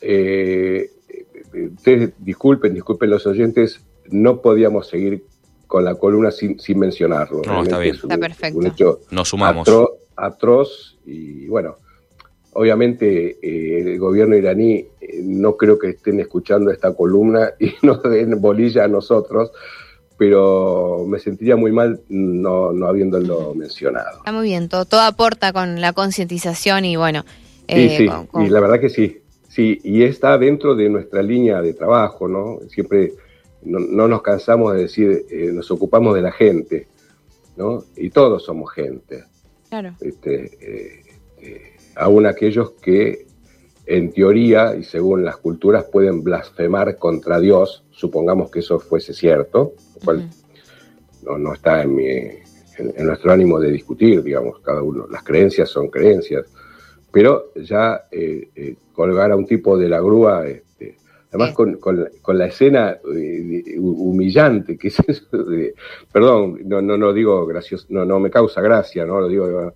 eh, 0.00 0.90
eh, 1.08 1.68
ustedes 1.76 2.12
disculpen, 2.18 2.74
disculpen 2.74 3.10
los 3.10 3.24
oyentes, 3.28 3.80
no 4.10 4.40
podíamos 4.40 4.88
seguir 4.88 5.22
con 5.68 5.84
la 5.84 5.94
columna 5.94 6.32
sin, 6.32 6.58
sin 6.58 6.80
mencionarlo. 6.80 7.42
No, 7.46 7.62
está 7.62 7.78
bien. 7.78 7.94
es 7.94 8.02
un- 8.02 8.10
Está 8.10 8.20
perfecto. 8.20 8.58
Un 8.58 8.66
hecho 8.66 9.00
Nos 9.12 9.28
sumamos. 9.28 9.68
atro- 9.68 9.90
atroz 10.16 10.98
y 11.06 11.46
bueno, 11.46 11.76
obviamente 12.54 13.38
eh, 13.40 13.92
el 13.92 13.98
gobierno 14.00 14.36
iraní 14.36 14.84
eh, 15.00 15.20
no 15.22 15.56
creo 15.56 15.78
que 15.78 15.90
estén 15.90 16.18
escuchando 16.18 16.70
esta 16.72 16.92
columna 16.94 17.52
y 17.60 17.72
nos 17.86 18.02
den 18.02 18.40
bolilla 18.40 18.84
a 18.84 18.88
nosotros, 18.88 19.52
pero 20.18 21.04
me 21.06 21.18
sentiría 21.20 21.54
muy 21.56 21.70
mal 21.72 22.00
no, 22.08 22.72
no 22.72 22.86
habiéndolo 22.86 23.54
mencionado. 23.54 24.18
Está 24.18 24.32
muy 24.32 24.44
bien, 24.48 24.68
todo, 24.68 24.84
todo 24.86 25.00
aporta 25.02 25.52
con 25.52 25.80
la 25.80 25.92
concientización 25.92 26.84
y 26.84 26.96
bueno. 26.96 27.24
Sí, 27.74 27.80
eh, 27.80 27.94
sí, 27.98 28.06
con- 28.06 28.26
con- 28.26 28.42
y 28.46 28.50
la 28.50 28.60
verdad 28.60 28.80
que 28.80 28.88
sí, 28.90 29.18
sí, 29.48 29.80
y 29.82 30.02
está 30.04 30.38
dentro 30.38 30.74
de 30.74 30.88
nuestra 30.88 31.22
línea 31.22 31.60
de 31.62 31.74
trabajo, 31.74 32.28
¿no? 32.28 32.58
Siempre 32.68 33.12
no, 33.62 33.78
no 33.78 34.08
nos 34.08 34.22
cansamos 34.22 34.74
de 34.74 34.82
decir, 34.82 35.24
eh, 35.30 35.50
nos 35.52 35.70
ocupamos 35.70 36.14
de 36.14 36.22
la 36.22 36.32
gente, 36.32 36.88
¿no? 37.56 37.84
Y 37.96 38.10
todos 38.10 38.44
somos 38.44 38.72
gente, 38.72 39.24
Claro. 39.68 39.94
este, 40.00 40.44
eh, 40.60 41.02
eh, 41.40 41.62
aún 41.96 42.26
aquellos 42.26 42.72
que 42.72 43.26
en 43.86 44.12
teoría 44.12 44.76
y 44.76 44.84
según 44.84 45.24
las 45.24 45.36
culturas 45.38 45.84
pueden 45.84 46.22
blasfemar 46.22 46.96
contra 46.98 47.40
Dios, 47.40 47.84
supongamos 47.90 48.50
que 48.50 48.60
eso 48.60 48.78
fuese 48.78 49.12
cierto, 49.12 49.74
lo 49.96 50.00
cual 50.04 50.30
no, 51.24 51.36
no 51.38 51.52
está 51.54 51.82
en, 51.82 51.94
mi, 51.94 52.06
en, 52.08 52.40
en 52.96 53.06
nuestro 53.06 53.32
ánimo 53.32 53.58
de 53.60 53.70
discutir, 53.70 54.22
digamos, 54.22 54.60
cada 54.60 54.82
uno, 54.82 55.06
las 55.10 55.22
creencias 55.24 55.68
son 55.68 55.88
creencias, 55.88 56.46
pero 57.12 57.52
ya 57.56 58.02
eh, 58.10 58.48
eh, 58.56 58.74
colgar 58.94 59.30
a 59.32 59.36
un 59.36 59.46
tipo 59.46 59.76
de 59.78 59.88
la 59.88 60.00
grúa, 60.00 60.46
este, 60.48 60.96
además 61.28 61.52
con, 61.54 61.74
con 61.78 62.00
la- 62.02 62.10
con 62.22 62.38
la 62.38 62.46
escena 62.46 62.98
eh, 63.14 63.76
humillante, 63.78 64.76
que 64.78 64.88
es 64.88 64.98
eso 65.06 65.44
de- 65.44 65.74
perdón, 66.10 66.58
no, 66.64 66.80
no, 66.82 66.96
no 66.96 67.12
digo 67.12 67.46
gracioso, 67.46 67.86
no, 67.90 68.04
no 68.04 68.18
me 68.18 68.30
causa 68.30 68.60
gracia, 68.60 69.04
no 69.04 69.20
lo 69.20 69.28
digo, 69.28 69.72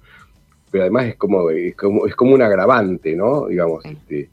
pero 0.70 0.82
además 0.84 1.06
es 1.06 1.16
como, 1.16 1.50
es 1.50 1.74
como, 1.76 2.06
es 2.06 2.14
como 2.16 2.34
un 2.34 2.42
agravante, 2.42 3.14
¿no? 3.14 3.46
Digamos, 3.46 3.84
este, 3.84 4.28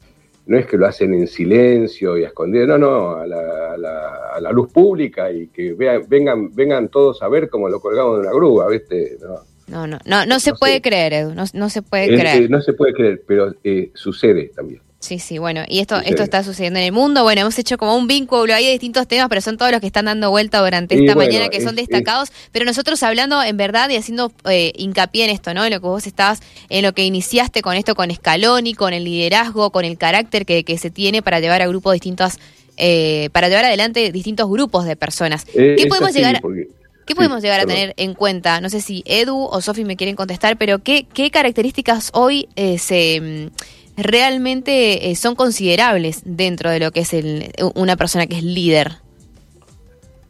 no 0.46 0.58
es 0.58 0.66
que 0.66 0.78
lo 0.78 0.86
hacen 0.88 1.14
en 1.14 1.28
silencio 1.28 2.18
y 2.18 2.24
a 2.26 2.28
escondidas, 2.28 2.68
no, 2.68 2.78
no, 2.78 3.12
a 3.16 3.28
la, 3.28 3.74
a 3.74 3.78
la- 3.78 4.18
a 4.36 4.42
la 4.42 4.52
luz 4.52 4.72
pública 4.72 5.32
y 5.32 5.48
que 5.48 5.74
vean, 5.74 6.04
vengan, 6.10 6.54
vengan 6.54 6.90
todos 6.90 7.22
a 7.22 7.28
ver 7.30 7.50
cómo 7.50 7.70
lo 7.70 7.80
colgamos 7.80 8.16
de 8.16 8.22
una 8.28 8.34
grúa, 8.34 8.68
¿viste? 8.68 9.18
No, 9.22 9.36
No, 9.74 9.88
no, 9.88 10.00
no, 10.06 10.26
no 10.28 10.40
se 10.40 10.52
No 10.52 10.58
puede 10.58 10.76
sé. 10.76 10.82
creer, 10.82 11.14
Edu, 11.14 11.34
no, 11.34 11.46
no 11.54 11.70
se 11.70 11.82
puede 11.82 12.06
Eh, 12.06 12.20
creer. 12.20 12.44
eh, 12.44 12.48
no 12.50 12.62
se 12.62 12.74
puede 12.74 12.94
creer, 12.94 13.24
pero 13.28 13.54
eh, 13.64 13.90
sucede 13.96 14.52
también. 14.56 14.82
Sí, 15.00 15.20
sí, 15.20 15.38
bueno, 15.38 15.66
y 15.68 15.80
esto, 15.80 15.96
Sucede. 15.96 16.10
esto 16.12 16.24
está 16.24 16.44
sucediendo 16.46 16.80
en 16.80 16.86
el 16.86 16.92
mundo. 16.94 17.24
Bueno, 17.24 17.42
hemos 17.42 17.60
hecho 17.60 17.78
como 17.78 17.98
un 17.98 18.08
vínculo 18.08 18.54
ahí 18.54 18.64
de 18.66 18.72
distintos 18.72 19.06
temas, 19.06 19.28
pero 19.28 19.42
son 19.42 19.58
todos 19.58 19.70
los 19.72 19.82
que 19.82 19.88
están 19.88 20.06
dando 20.06 20.30
vuelta 20.30 20.60
durante 20.64 20.96
esta 20.96 21.14
bueno, 21.14 21.30
mañana 21.30 21.50
que 21.50 21.60
son 21.60 21.72
es- 21.78 21.88
destacados. 21.88 22.32
Pero 22.54 22.64
nosotros 22.64 23.04
hablando 23.04 23.44
en 23.44 23.58
verdad 23.58 23.90
y 23.90 23.98
haciendo 23.98 24.32
eh, 24.50 24.72
hincapié 24.78 25.26
en 25.26 25.32
esto, 25.32 25.54
¿no? 25.54 25.66
En 25.66 25.74
lo 25.74 25.82
que 25.82 25.88
vos 25.88 26.08
estabas, 26.08 26.40
en 26.70 26.84
lo 26.86 26.94
que 26.94 27.04
iniciaste 27.04 27.62
con 27.62 27.76
esto, 27.76 27.96
con 27.96 28.10
Scaloni, 28.16 28.76
con 28.76 28.94
el 28.94 29.04
liderazgo, 29.04 29.72
con 29.72 29.84
el 29.84 29.98
carácter 29.98 30.46
que, 30.46 30.64
que 30.64 30.78
se 30.78 30.90
tiene 30.90 31.22
para 31.22 31.42
llevar 31.42 31.62
a 31.62 31.68
grupos 31.68 31.92
distintos, 31.94 32.36
eh, 32.78 33.28
para 33.34 33.50
llevar 33.50 33.66
adelante 33.66 34.10
distintos 34.14 34.50
grupos 34.50 34.86
de 34.86 34.96
personas. 34.96 35.44
¿Qué 35.44 35.84
podemos 35.90 36.12
así, 36.12 36.20
llegar, 36.20 36.40
porque- 36.42 36.70
¿Qué 37.06 37.14
sí, 37.14 37.16
podemos 37.16 37.42
llegar 37.42 37.60
a 37.60 37.66
tener 37.66 37.94
en 37.98 38.14
cuenta? 38.14 38.62
No 38.62 38.70
sé 38.70 38.82
si 38.82 39.04
Edu 39.06 39.44
o 39.44 39.62
Sofi 39.62 39.84
me 39.86 39.96
quieren 39.96 40.16
contestar, 40.16 40.58
pero 40.58 40.80
¿qué, 40.80 41.06
qué 41.14 41.32
características 41.32 42.12
hoy 42.14 42.48
eh, 42.56 42.78
se 42.78 43.50
mm, 43.98 44.02
realmente 44.02 45.12
eh, 45.12 45.16
son 45.16 45.36
considerables 45.36 46.22
dentro 46.26 46.70
de 46.70 46.80
lo 46.80 46.92
que 46.92 47.02
es 47.02 47.14
el, 47.14 47.52
una 47.76 47.96
persona 47.98 48.28
que 48.28 48.38
es 48.38 48.44
líder? 48.44 48.98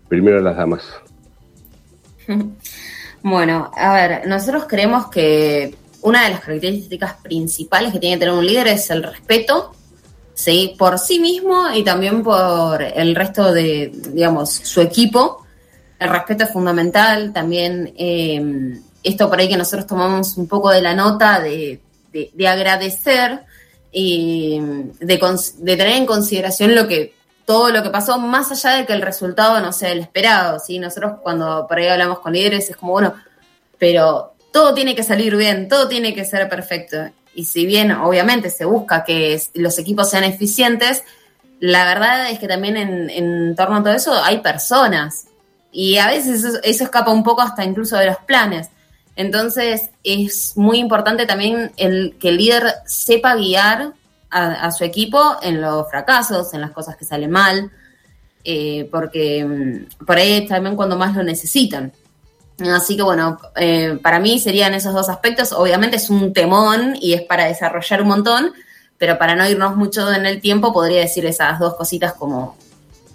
Primero 0.10 0.42
las 0.42 0.58
damas. 0.58 0.84
Bueno, 3.24 3.72
a 3.74 3.94
ver, 3.94 4.28
nosotros 4.28 4.66
creemos 4.68 5.08
que 5.08 5.74
una 6.02 6.26
de 6.26 6.32
las 6.32 6.42
características 6.42 7.14
principales 7.24 7.94
que 7.94 8.00
tiene 8.00 8.18
que 8.18 8.26
tener 8.26 8.36
un 8.36 8.46
líder 8.46 8.68
es 8.68 8.90
el 8.90 9.02
respeto, 9.02 9.74
¿sí? 10.34 10.76
Por 10.78 11.00
sí 11.00 11.20
mismo 11.20 11.70
y 11.74 11.84
también 11.84 12.22
por 12.22 12.82
el 12.82 13.16
resto 13.16 13.54
de, 13.54 13.92
digamos, 14.10 14.52
su 14.52 14.82
equipo. 14.82 15.43
El 16.04 16.10
respeto 16.10 16.44
es 16.44 16.52
fundamental, 16.52 17.32
también 17.34 17.94
eh, 17.98 18.80
esto 19.04 19.30
por 19.30 19.40
ahí 19.40 19.48
que 19.50 19.58
nosotros 19.58 19.88
tomamos 19.88 20.38
un 20.38 20.48
poco 20.48 20.70
de 20.70 20.82
la 20.82 20.94
nota 20.94 21.40
de, 21.40 21.80
de- 22.12 22.30
de 22.34 22.48
agradecer 22.48 23.42
y 23.92 24.60
de, 25.00 25.20
cons- 25.20 25.56
de 25.58 25.78
tener 25.78 25.96
en 25.98 26.06
consideración 26.06 26.74
lo 26.76 26.88
que 26.88 27.14
todo 27.46 27.70
lo 27.72 27.84
que 27.84 27.90
pasó, 27.90 28.18
más 28.20 28.52
allá 28.52 28.78
de 28.78 28.86
que 28.86 28.94
el 28.94 29.02
resultado 29.02 29.60
no 29.60 29.74
sea 29.74 29.92
el 29.92 30.00
esperado, 30.00 30.60
¿sí? 30.60 30.80
Nosotros 30.80 31.16
cuando 31.22 31.66
por 31.68 31.78
ahí 31.78 31.88
hablamos 31.88 32.20
con 32.20 32.32
líderes 32.34 32.70
es 32.70 32.76
como, 32.78 32.94
bueno, 32.94 33.14
pero 33.78 34.34
todo 34.54 34.74
tiene 34.74 34.96
que 34.96 35.04
salir 35.04 35.36
bien, 35.36 35.68
todo 35.68 35.88
tiene 35.90 36.14
que 36.14 36.24
ser 36.26 36.48
perfecto. 36.48 36.98
Y 37.36 37.46
si 37.46 37.66
bien 37.66 37.92
obviamente 37.92 38.50
se 38.50 38.64
busca 38.66 39.04
que 39.04 39.42
los 39.56 39.78
equipos 39.78 40.10
sean 40.10 40.24
eficientes, 40.24 41.04
la 41.60 41.84
verdad 41.86 42.30
es 42.30 42.40
que 42.40 42.48
también 42.48 42.78
en 42.78 43.56
torno 43.56 43.78
a 43.78 43.84
todo 43.84 43.94
eso 43.94 44.14
hay 44.24 44.40
personas. 44.40 45.26
Y 45.74 45.98
a 45.98 46.08
veces 46.08 46.44
eso, 46.44 46.60
escapa 46.64 47.12
un 47.12 47.24
poco 47.24 47.42
hasta 47.42 47.66
incluso 47.66 47.98
de 47.98 48.06
los 48.06 48.18
planes. 48.20 48.70
Entonces 49.16 49.90
es 50.04 50.54
muy 50.56 50.78
importante 50.78 51.26
también 51.26 51.72
el, 51.78 52.16
que 52.20 52.30
el 52.30 52.38
líder 52.38 52.76
sepa 52.86 53.36
guiar 53.36 53.94
a, 54.30 54.72
su 54.72 54.84
equipo 54.84 55.38
en 55.44 55.62
los 55.62 55.88
fracasos, 55.90 56.54
en 56.56 56.62
las 56.62 56.72
cosas 56.72 56.96
que 56.96 57.06
salen 57.06 57.30
mal, 57.30 57.72
eh, 58.44 58.88
porque 58.92 59.46
mm, 59.46 60.06
por 60.06 60.18
ahí 60.18 60.48
también 60.48 60.76
cuando 60.76 60.96
más 60.96 61.16
lo 61.16 61.24
necesitan. 61.24 61.92
Así 62.60 62.96
que 62.96 63.04
bueno, 63.04 63.40
eh, 63.56 64.00
para 64.02 64.20
mí 64.20 64.40
serían 64.40 64.74
esos 64.74 64.94
dos 64.94 65.10
aspectos. 65.10 65.52
Obviamente 65.52 65.98
es 65.98 66.10
un 66.10 66.34
temón 66.34 66.96
y 67.00 67.14
es 67.14 67.22
para 67.24 67.46
desarrollar 67.46 68.02
un 68.02 68.08
montón, 68.08 68.54
pero 68.98 69.20
para 69.20 69.36
no 69.36 69.48
irnos 69.48 69.76
mucho 69.76 70.12
en 70.12 70.26
el 70.26 70.42
tiempo 70.42 70.74
podría 70.74 71.02
decir 71.02 71.26
esas 71.26 71.60
dos 71.60 71.76
cositas 71.76 72.14
como, 72.14 72.56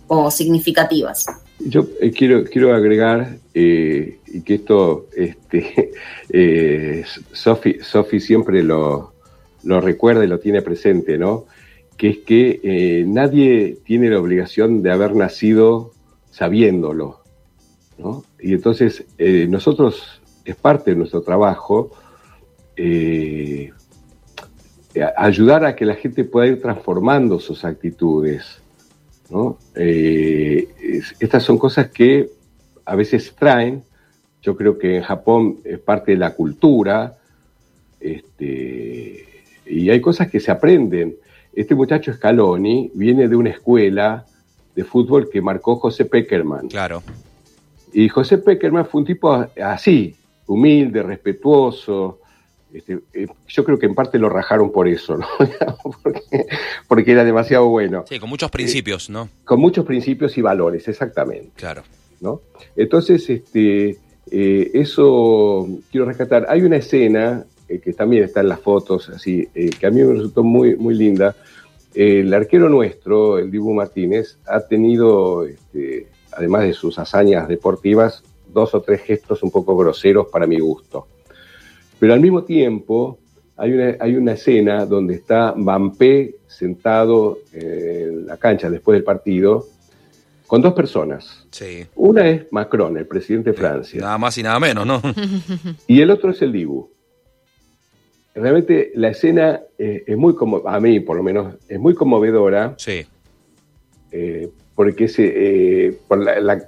como 0.07 0.31
significativas. 0.31 1.27
Yo 1.61 1.87
eh, 2.01 2.13
quiero, 2.13 2.45
quiero 2.45 2.73
agregar, 2.75 3.37
eh, 3.53 4.19
y 4.27 4.43
que 4.43 4.55
esto, 4.55 5.07
este, 5.17 5.91
eh, 6.31 7.05
Sofi, 7.33 8.21
siempre 8.21 8.63
lo, 8.63 9.13
lo 9.65 9.81
recuerda 9.81 10.25
y 10.25 10.29
lo 10.29 10.39
tiene 10.39 10.63
presente, 10.63 11.19
¿no? 11.19 11.47
Que 11.97 12.11
es 12.11 12.19
que 12.19 13.05
nadie 13.09 13.79
tiene 13.85 14.09
la 14.09 14.21
obligación 14.21 14.83
de 14.83 14.93
haber 14.93 15.17
nacido 15.17 15.91
sabiéndolo, 16.31 17.23
¿no? 17.99 18.23
Y 18.39 18.53
entonces 18.53 19.05
nosotros, 19.19 20.23
es 20.45 20.55
parte 20.55 20.93
de 20.93 20.97
nuestro 20.97 21.23
trabajo, 21.23 21.91
ayudar 25.17 25.65
a 25.65 25.75
que 25.75 25.85
la 25.85 25.97
gente 25.97 26.23
pueda 26.23 26.47
ir 26.47 26.63
transformando 26.63 27.41
sus 27.41 27.65
actitudes, 27.65 28.63
¿no? 29.31 29.59
Eh, 29.75 30.69
es- 30.81 31.15
estas 31.21 31.43
son 31.43 31.59
cosas 31.59 31.89
que 31.89 32.31
a 32.85 32.95
veces 32.97 33.35
traen, 33.39 33.83
yo 34.43 34.57
creo 34.57 34.79
que 34.79 34.97
en 34.97 35.03
Japón 35.03 35.59
es 35.65 35.79
parte 35.79 36.13
de 36.13 36.19
la 36.19 36.35
cultura, 36.35 37.17
este, 38.01 39.25
y 39.67 39.91
hay 39.91 40.01
cosas 40.01 40.31
que 40.31 40.41
se 40.41 40.51
aprenden. 40.51 41.17
Este 41.53 41.75
muchacho 41.75 42.13
Scaloni 42.13 42.91
viene 42.95 43.29
de 43.29 43.37
una 43.37 43.51
escuela 43.51 44.25
de 44.75 44.85
fútbol 44.85 45.29
que 45.29 45.41
marcó 45.41 45.77
José 45.77 46.05
Peckerman. 46.05 46.69
Claro. 46.69 47.03
Y 47.93 48.09
José 48.09 48.39
Peckerman 48.39 48.87
fue 48.87 49.01
un 49.01 49.07
tipo 49.07 49.47
así, 49.63 50.15
humilde, 50.47 51.03
respetuoso. 51.03 52.21
Este, 52.73 52.99
eh, 53.15 53.27
yo 53.47 53.65
creo 53.65 53.79
que 53.79 53.87
en 53.87 53.95
parte 53.95 54.19
lo 54.19 54.29
rajaron 54.29 54.71
por 54.71 54.89
eso, 54.89 55.17
¿no? 55.17 55.27
porque, 56.03 56.47
porque 56.87 57.13
era 57.13 57.25
demasiado 57.25 57.69
bueno. 57.69 58.05
Sí, 58.09 58.19
con 58.19 58.29
muchos 58.29 58.51
principios, 58.51 59.09
¿no? 59.09 59.29
Con 59.45 59.61
muchos 59.61 59.85
principios 59.87 60.37
y 60.37 60.43
valores, 60.43 60.87
exactamente. 60.89 61.53
Claro. 61.57 61.83
¿no? 62.21 62.43
Entonces, 62.77 63.29
este, 63.31 63.97
eh, 64.31 64.71
eso 64.75 65.69
quiero 65.91 66.07
rescatar. 66.07 66.47
Hay 66.49 66.63
una 66.63 66.77
escena 66.77 67.45
eh, 67.69 67.79
que 67.81 67.93
también 67.93 68.25
está 68.25 68.41
en 68.41 68.49
las 68.49 68.61
fotos, 68.61 69.09
así, 69.11 69.49
eh, 69.55 69.71
que 69.71 69.87
a 69.87 69.91
mí 69.91 70.03
me 70.03 70.15
resultó 70.15 70.43
muy, 70.43 70.77
muy 70.77 70.95
linda. 70.95 71.37
El 71.95 72.33
arquero 72.35 72.69
nuestro, 72.69 73.39
el 73.39 73.51
Dibu 73.51 73.73
Martínez, 73.75 74.39
ha 74.47 74.61
tenido, 74.61 75.45
este, 75.47 76.09
además 76.33 76.63
de 76.63 76.73
sus 76.73 76.99
hazañas 76.99 77.49
deportivas, 77.49 78.23
dos 78.53 78.75
o 78.75 78.81
tres 78.81 79.03
gestos 79.03 79.43
un 79.43 79.51
poco 79.51 79.77
groseros 79.77 80.29
para 80.29 80.47
mi 80.47 80.59
gusto. 80.59 81.07
Pero 81.99 82.13
al 82.15 82.21
mismo 82.21 82.45
tiempo, 82.45 83.19
hay 83.57 83.73
una, 83.73 83.97
hay 84.01 84.17
una 84.17 84.33
escena 84.33 84.87
donde 84.87 85.15
está 85.15 85.55
Mbappé 85.57 86.37
sentado 86.47 87.39
en 87.53 88.27
la 88.27 88.37
cancha 88.37 88.71
después 88.71 88.95
del 88.97 89.05
partido 89.05 89.67
con 90.47 90.63
dos 90.63 90.73
personas. 90.75 91.45
Sí. 91.51 91.87
Una 91.97 92.29
es 92.29 92.47
Macron, 92.53 92.97
el 92.97 93.07
presidente 93.07 93.51
de 93.51 93.57
Francia, 93.57 94.01
Nada 94.01 94.17
más 94.19 94.39
y 94.39 94.43
nada 94.43 94.59
menos, 94.59 94.87
¿no? 94.87 95.03
y 95.87 96.01
el 96.01 96.11
otro 96.11 96.31
es 96.31 96.41
el 96.43 96.53
Dibu. 96.53 96.89
Realmente 98.35 98.93
la 98.95 99.09
escena 99.09 99.61
eh, 99.79 100.05
es 100.07 100.17
muy 100.17 100.35
como 100.35 100.67
a 100.69 100.79
mí 100.79 101.01
por 101.01 101.17
lo 101.17 101.23
menos 101.25 101.57
es 101.69 101.79
muy 101.81 101.95
conmovedora 101.95 102.75
Sí. 102.79 103.05
eh, 104.13 104.49
porque 104.79 105.09
se, 105.09 105.89
eh, 105.89 105.99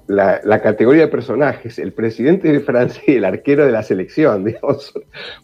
la, 0.09 0.61
categoría 0.61 1.03
de 1.03 1.07
personajes, 1.07 1.79
el 1.79 1.93
presidente 1.93 2.51
de 2.51 2.59
Francia 2.59 3.01
y 3.07 3.13
el 3.13 3.25
arquero 3.25 3.65
de 3.65 3.71
la 3.71 3.85
selección, 3.85 4.43
digamos, 4.47 4.93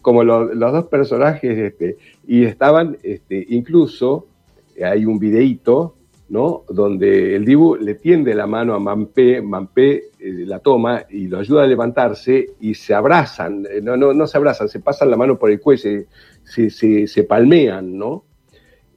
como 0.01 0.21
lo- 0.25 0.53
los 0.53 0.73
dos 0.73 0.87
personajes, 0.87 1.57
este, 1.57 1.95
y 2.27 2.43
estaban, 2.43 2.97
este, 3.03 3.45
incluso, 3.51 4.27
eh, 4.75 4.83
hay 4.83 5.05
un 5.05 5.17
videíto, 5.17 5.95
¿no? 6.27 6.65
Donde 6.67 7.37
el 7.37 7.45
Dibu 7.45 7.77
le 7.77 7.95
tiende 7.95 8.35
la 8.35 8.47
mano 8.47 8.73
a 8.73 8.79
Mampé, 8.79 9.41
Mampé 9.41 10.03
eh, 10.19 10.43
la 10.45 10.59
toma 10.59 11.05
y 11.09 11.29
lo 11.29 11.39
ayuda 11.39 11.63
a 11.63 11.67
levantarse 11.67 12.49
y 12.59 12.73
se 12.73 12.93
abrazan, 12.93 13.65
no, 13.81 13.95
no, 13.95 14.11
no 14.13 14.27
se 14.27 14.37
abrazan, 14.37 14.67
se 14.67 14.81
pasan 14.81 15.09
la 15.09 15.15
mano 15.15 15.39
por 15.39 15.49
el 15.51 15.61
cuello, 15.61 16.03
se, 16.43 16.69
se, 16.69 17.07
se 17.07 17.23
palmean, 17.23 17.97
¿no? 17.97 18.25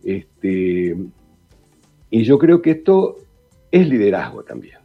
Este, 0.03 0.97
y 2.11 2.25
yo 2.25 2.37
creo 2.37 2.61
que 2.61 2.73
esto 2.73 3.19
es 3.71 3.89
liderazgo 3.89 4.43
también. 4.43 4.79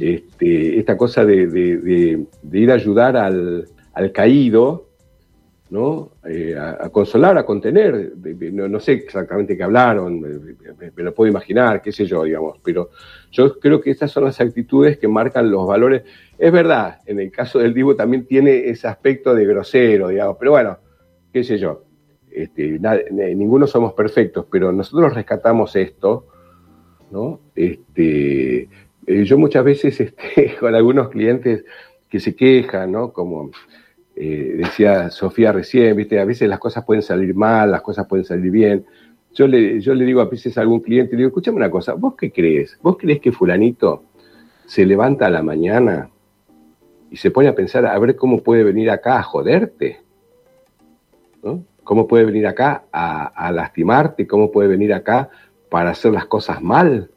Este, 0.00 0.78
esta 0.78 0.96
cosa 0.96 1.24
de, 1.24 1.46
de- 1.46 1.76
de- 1.78 2.26
de 2.42 2.58
ir 2.58 2.70
a 2.70 2.74
ayudar 2.74 3.16
al, 3.16 3.68
al 3.92 4.12
caído, 4.12 4.86
¿no? 5.70 6.10
Eh, 6.26 6.56
a, 6.56 6.78
a 6.84 6.88
consolar, 6.90 7.36
a 7.38 7.44
contener. 7.44 8.12
no, 8.52 8.68
no 8.68 8.80
sé 8.80 8.92
exactamente 8.94 9.56
qué 9.56 9.62
hablaron, 9.62 10.20
me, 10.20 10.28
me- 10.30 10.90
me 10.96 11.02
lo 11.02 11.14
puedo 11.14 11.30
imaginar, 11.30 11.82
qué 11.82 11.92
sé 11.92 12.06
yo, 12.06 12.24
digamos, 12.24 12.58
pero 12.62 12.90
yo 13.30 13.58
creo 13.60 13.80
que 13.80 13.90
estas 13.90 14.10
son 14.10 14.24
las 14.24 14.40
actitudes 14.40 14.98
que 14.98 15.08
marcan 15.08 15.50
los 15.50 15.66
valores. 15.66 16.02
Es 16.38 16.50
verdad, 16.52 16.98
en 17.06 17.20
el 17.20 17.30
caso 17.30 17.58
del 17.58 17.74
Divo 17.74 17.94
también 17.94 18.24
tiene 18.26 18.68
ese 18.68 18.88
aspecto 18.88 19.34
de 19.34 19.44
grosero, 19.46 20.08
digamos, 20.08 20.36
pero 20.38 20.52
bueno, 20.52 20.78
qué 21.32 21.44
sé 21.44 21.58
yo. 21.58 21.84
Este, 22.30 22.78
ninguno 23.34 23.66
somos 23.66 23.92
perfectos, 23.94 24.46
pero 24.50 24.70
nosotros 24.72 25.14
rescatamos 25.14 25.74
esto, 25.76 26.26
Este, 27.54 28.68
eh, 29.06 29.24
yo 29.24 29.38
muchas 29.38 29.64
veces 29.64 30.00
este, 30.00 30.56
con 30.58 30.74
algunos 30.74 31.08
clientes 31.08 31.64
que 32.08 32.20
se 32.20 32.34
quejan. 32.34 32.92
Como 33.10 33.50
eh, 34.16 34.54
decía 34.56 35.10
Sofía 35.10 35.52
recién, 35.52 35.96
¿viste? 35.96 36.18
A 36.20 36.24
veces 36.24 36.48
las 36.48 36.58
cosas 36.58 36.84
pueden 36.84 37.02
salir 37.02 37.34
mal, 37.34 37.70
las 37.70 37.82
cosas 37.82 38.06
pueden 38.06 38.24
salir 38.24 38.50
bien. 38.50 38.84
yo 39.34 39.46
le, 39.46 39.80
yo 39.80 39.94
le 39.94 40.04
digo 40.04 40.20
a 40.20 40.26
veces 40.26 40.58
a 40.58 40.62
algún 40.62 40.80
cliente, 40.80 41.12
le 41.12 41.18
digo, 41.18 41.28
escúchame 41.28 41.56
una 41.56 41.70
cosa, 41.70 41.94
¿vos 41.94 42.14
qué 42.16 42.32
crees? 42.32 42.78
¿Vos 42.82 42.96
crees 42.98 43.20
que 43.20 43.32
fulanito 43.32 44.04
se 44.66 44.84
levanta 44.84 45.26
a 45.26 45.30
la 45.30 45.42
mañana 45.42 46.10
y 47.10 47.16
se 47.16 47.30
pone 47.30 47.48
a 47.48 47.54
pensar 47.54 47.86
a 47.86 47.98
ver 47.98 48.16
cómo 48.16 48.42
puede 48.42 48.64
venir 48.64 48.90
acá 48.90 49.18
a 49.18 49.22
joderte? 49.22 50.00
¿Cómo 51.84 52.06
puede 52.06 52.24
venir 52.26 52.46
acá 52.46 52.84
a, 52.92 53.50
lastimarte? 53.52 54.26
¿Cómo 54.26 54.50
puede 54.50 54.68
venir 54.68 54.92
acá 54.92 55.30
para 55.68 55.90
hacer 55.90 56.12
las 56.12 56.26
cosas 56.26 56.62
mal? 56.62 57.10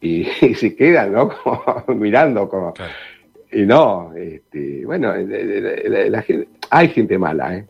Y, 0.00 0.24
se 0.54 0.74
quedan, 0.74 1.12
¿no? 1.12 1.30
mirando 1.94 2.48
como... 2.48 2.74
Y 3.52 3.62
no, 3.62 4.14
este, 4.14 4.86
bueno, 4.86 5.12
hay 6.70 6.88
gente 6.88 7.18
mala, 7.18 7.56
¿eh? 7.56 7.66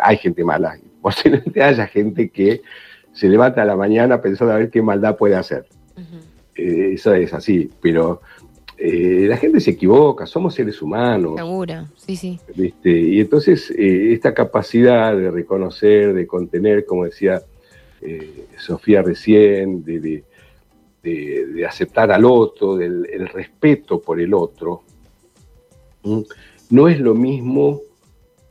hay 0.00 0.16
gente 0.18 0.44
mala. 0.44 0.78
Posiblemente 1.02 1.62
haya 1.62 1.86
gente 1.86 2.28
que 2.30 2.62
se 3.12 3.28
levanta 3.28 3.62
a 3.62 3.64
la 3.64 3.76
mañana 3.76 4.20
pensando 4.20 4.52
a 4.54 4.58
ver 4.58 4.70
qué 4.70 4.82
maldad 4.82 5.16
puede 5.16 5.36
hacer. 5.36 5.66
Eh, 6.54 6.92
eso 6.94 7.14
es 7.14 7.32
así, 7.32 7.70
pero 7.80 8.22
eh, 8.78 9.26
la 9.28 9.36
gente 9.36 9.60
se 9.60 9.72
equivoca, 9.72 10.26
somos 10.26 10.54
seres 10.54 10.80
humanos. 10.82 11.34
Seguro, 11.36 11.86
sí, 11.96 12.16
sí. 12.16 12.38
Y 12.82 13.20
entonces 13.20 13.70
eh, 13.70 14.12
esta 14.12 14.34
capacidad 14.34 15.16
de 15.16 15.30
reconocer, 15.30 16.14
de 16.14 16.26
contener, 16.26 16.84
como 16.86 17.04
decía 17.04 17.42
Sofía 18.58 19.02
recién, 19.02 19.84
de, 19.84 20.24
aceptar 21.66 22.10
al 22.10 22.24
otro, 22.24 22.76
del 22.76 23.06
el 23.10 23.28
respeto 23.28 24.00
por 24.00 24.20
el 24.20 24.34
otro, 24.34 24.82
no 26.70 26.88
es 26.88 27.00
lo 27.00 27.14
mismo 27.14 27.80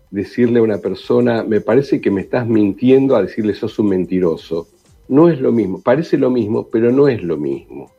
decirle 0.10 0.60
a 0.60 0.64
una 0.64 0.78
persona, 0.78 1.44
me 1.44 1.62
parece 1.62 2.00
que 2.00 2.12
me 2.12 2.22
estás 2.22 2.48
mintiendo 2.48 3.16
a 3.16 3.22
decirle 3.22 3.54
sos 3.54 3.78
un 3.80 3.90
mentiroso. 3.90 4.68
No 5.08 5.30
es 5.30 5.40
lo 5.40 5.52
mismo, 5.52 5.82
parece 5.82 6.18
lo 6.18 6.30
mismo, 6.30 6.68
pero 6.68 6.92
no 6.92 7.08
es 7.08 7.22
lo 7.22 7.38
mismo. 7.38 7.92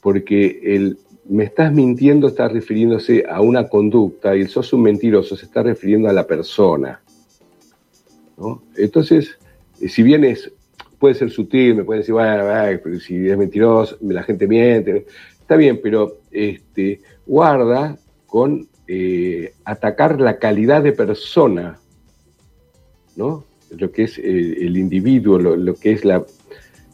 Porque 0.00 0.60
el 0.62 0.98
me 1.24 1.44
estás 1.44 1.72
mintiendo 1.72 2.28
está 2.28 2.48
refiriéndose 2.48 3.24
a 3.28 3.40
una 3.40 3.68
conducta 3.68 4.36
y 4.36 4.42
el 4.42 4.48
sos 4.48 4.72
un 4.72 4.82
mentiroso 4.82 5.36
se 5.36 5.46
está 5.46 5.62
refiriendo 5.62 6.08
a 6.08 6.12
la 6.12 6.26
persona. 6.26 7.00
Entonces, 8.76 9.30
eh, 9.30 9.41
si 9.88 10.02
bien 10.02 10.24
es, 10.24 10.52
puede 10.98 11.14
ser 11.14 11.30
sutil, 11.30 11.76
me 11.76 11.84
puede 11.84 12.00
decir, 12.00 12.14
bueno, 12.14 12.44
pero 12.82 13.00
si 13.00 13.28
es 13.28 13.36
mentiroso, 13.36 13.96
la 14.02 14.22
gente 14.22 14.46
miente, 14.46 15.06
está 15.40 15.56
bien, 15.56 15.80
pero 15.82 16.18
este, 16.30 17.00
guarda 17.26 17.98
con 18.26 18.68
eh, 18.86 19.54
atacar 19.64 20.20
la 20.20 20.38
calidad 20.38 20.82
de 20.82 20.92
persona, 20.92 21.78
¿no? 23.16 23.44
Lo 23.76 23.90
que 23.90 24.04
es 24.04 24.18
eh, 24.18 24.22
el, 24.22 24.76
individuo, 24.76 25.38
lo, 25.38 25.74
que 25.74 25.92
es 25.92 26.04
la, 26.04 26.24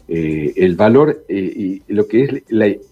eh, 0.07 0.53
el 0.57 0.77
valor 0.77 1.25
y 1.29 1.83
lo 1.89 2.07
que 2.07 2.25
es 2.25 2.43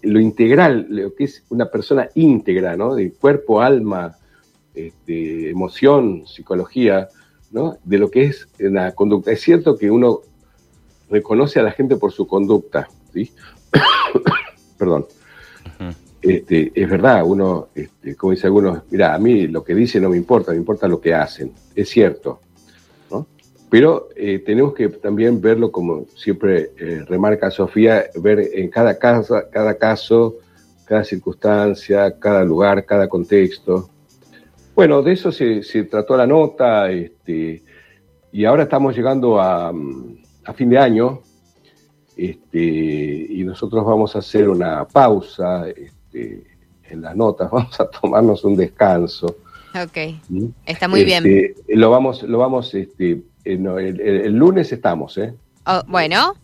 lo 0.01 0.19
integral, 0.19 0.87
lo 0.89 1.15
que 1.15 1.23
es 1.25 1.43
una 1.49 1.69
persona 1.71 2.09
íntegra, 2.15 2.75
¿no? 2.75 2.95
De 2.95 3.11
cuerpo, 3.11 3.61
alma, 3.61 4.17
este, 4.75 5.49
emoción, 5.49 6.27
psicología, 6.27 7.09
¿no? 7.51 7.77
De 7.83 7.97
lo 7.97 8.09
que 8.09 8.25
es 8.25 8.47
la 8.59 8.93
conducta. 8.93 9.31
Es 9.31 9.41
cierto 9.41 9.77
que 9.77 9.89
uno 9.91 10.21
reconoce 11.09 11.59
a 11.59 11.63
la 11.63 11.71
gente 11.71 11.97
por 11.97 12.11
su 12.11 12.27
conducta, 12.27 12.87
¿sí? 13.13 13.31
Perdón. 14.77 15.05
Este, 16.21 16.71
es 16.73 16.89
verdad, 16.89 17.23
uno, 17.25 17.69
este, 17.75 18.15
como 18.15 18.31
dice 18.31 18.47
algunos, 18.47 18.81
mira, 18.89 19.13
a 19.13 19.19
mí 19.19 19.47
lo 19.47 19.63
que 19.63 19.75
dicen 19.75 20.03
no 20.03 20.09
me 20.09 20.17
importa, 20.17 20.51
me 20.51 20.57
importa 20.57 20.87
lo 20.87 20.99
que 20.99 21.13
hacen, 21.13 21.53
es 21.75 21.89
cierto, 21.89 22.41
¿no? 23.11 23.27
Pero 23.69 24.09
eh, 24.15 24.39
tenemos 24.39 24.73
que 24.73 24.89
también 24.89 25.39
verlo, 25.39 25.71
como 25.71 26.05
siempre 26.15 26.71
eh, 26.77 27.05
remarca 27.07 27.51
Sofía, 27.51 28.05
ver 28.15 28.49
en 28.53 28.69
cada, 28.69 28.97
casa, 28.97 29.47
cada 29.49 29.77
caso, 29.77 30.37
cada 30.85 31.03
circunstancia, 31.03 32.17
cada 32.19 32.43
lugar, 32.43 32.83
cada 32.85 33.07
contexto. 33.07 33.89
Bueno, 34.77 35.01
de 35.01 35.13
eso 35.13 35.31
se, 35.31 35.83
trató 35.89 36.15
la 36.15 36.27
nota, 36.27 36.91
este, 36.91 37.63
y 38.31 38.45
ahora 38.45 38.61
estamos 38.61 38.95
llegando 38.95 39.41
a, 39.41 39.69
a 39.69 40.53
fin 40.53 40.69
de 40.69 40.77
año, 40.77 41.23
este, 42.15 42.59
y 42.59 43.43
nosotros 43.43 43.83
vamos 43.83 44.15
a 44.15 44.19
hacer 44.19 44.47
una 44.47 44.85
pausa 44.85 45.67
este, 45.67 46.43
en 46.91 47.01
las 47.01 47.15
notas, 47.15 47.49
vamos 47.51 47.79
a 47.79 47.89
tomarnos 47.89 48.43
un 48.43 48.55
descanso. 48.55 49.37
Ok, 49.73 50.13
¿Mm? 50.29 50.45
está 50.67 50.87
muy 50.87 51.03
bien. 51.03 51.25
Este, 51.25 51.75
lo 51.75 51.89
vamos, 51.89 52.21
lo 52.21 52.37
vamos, 52.37 52.75
este, 52.75 53.23
el, 53.45 54.35
lunes 54.35 54.71
estamos, 54.71 55.17
¿eh? 55.17 55.33
Oh, 55.65 55.81
bueno. 55.87 56.35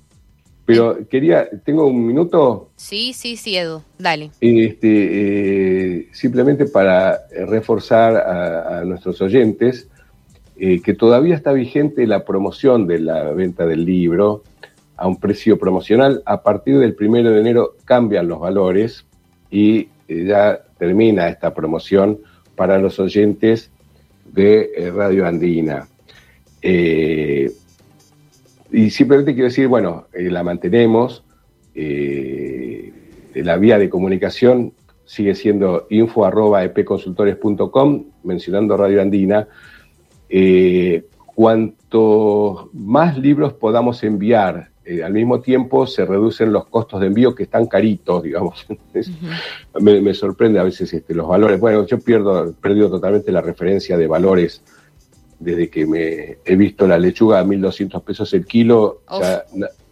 Pero 0.65 0.97
quería, 1.09 1.49
¿tengo 1.65 1.85
un 1.87 2.07
minuto? 2.07 2.69
Sí, 2.75 3.13
sí, 3.13 3.35
sí, 3.35 3.57
Edu, 3.57 3.81
dale. 3.99 4.31
Este, 4.39 5.97
eh, 5.99 6.09
simplemente 6.13 6.65
para 6.65 7.19
reforzar 7.47 8.15
a, 8.15 8.85
nuestros 8.85 9.21
oyentes 9.21 9.89
eh, 10.55 10.81
que 10.81 10.93
todavía 10.93 11.35
está 11.35 11.51
vigente 11.51 12.07
la 12.07 12.23
promoción 12.23 12.87
de 12.87 12.99
la 12.99 13.31
venta 13.31 13.65
del 13.65 13.83
libro 13.83 14.43
a 14.95 15.07
un 15.07 15.19
precio 15.19 15.57
promocional. 15.57 16.23
A 16.25 16.43
partir 16.43 16.79
del 16.79 16.95
primero 16.95 17.31
de 17.31 17.41
enero 17.41 17.75
cambian 17.85 18.27
los 18.27 18.39
valores 18.39 19.05
y 19.51 19.89
eh, 20.07 20.25
ya 20.25 20.61
termina 20.77 21.27
esta 21.27 21.53
promoción 21.53 22.19
para 22.55 22.77
los 22.77 22.99
oyentes 22.99 23.69
de 24.31 24.71
eh, 24.75 24.91
Radio 24.91 25.25
Andina. 25.25 25.87
Eh, 26.61 27.51
y 28.73 28.89
simplemente 28.89 29.33
quiero 29.33 29.47
decir, 29.47 29.69
bueno, 29.69 30.07
la 30.13 30.43
mantenemos, 30.43 31.23
la 31.75 33.55
vía 33.57 33.77
de 33.77 33.89
comunicación 33.89 34.73
sigue 35.05 35.35
siendo 35.35 35.87
info.epconsultores.com, 35.89 38.03
mencionando 38.23 38.75
Radio 38.75 39.01
Andina. 39.01 39.47
cuanto 41.35 42.69
más 42.73 43.17
libros 43.17 43.53
podamos 43.53 44.03
enviar 44.03 44.73
eh, 44.85 45.01
al 45.01 45.13
mismo 45.13 45.39
tiempo 45.39 45.87
se 45.87 46.05
reducen 46.05 46.51
los 46.51 46.65
costos 46.65 46.99
de 46.99 47.07
envío 47.07 47.33
que 47.33 47.43
están 47.43 47.67
caritos, 47.67 48.21
digamos. 48.21 48.65
me, 49.79 50.13
sorprende 50.13 50.59
a 50.59 50.63
veces 50.63 50.93
este, 50.93 51.15
los 51.15 51.27
valores. 51.27 51.59
Bueno, 51.59 51.85
yo 51.85 51.99
pierdo, 51.99 52.49
he 52.49 52.51
perdido 52.51 52.89
totalmente 52.89 53.31
la 53.31 53.41
referencia 53.41 53.97
de 53.97 54.07
valores 54.07 54.61
desde 55.43 55.69
que 55.69 55.85
me 55.85 56.37
he 56.45 56.55
visto 56.55 56.87
la 56.87 56.97
lechuga 56.97 57.39
a 57.39 57.43
1.200 57.43 58.01
pesos 58.03 58.33
el 58.33 58.45
kilo, 58.45 59.01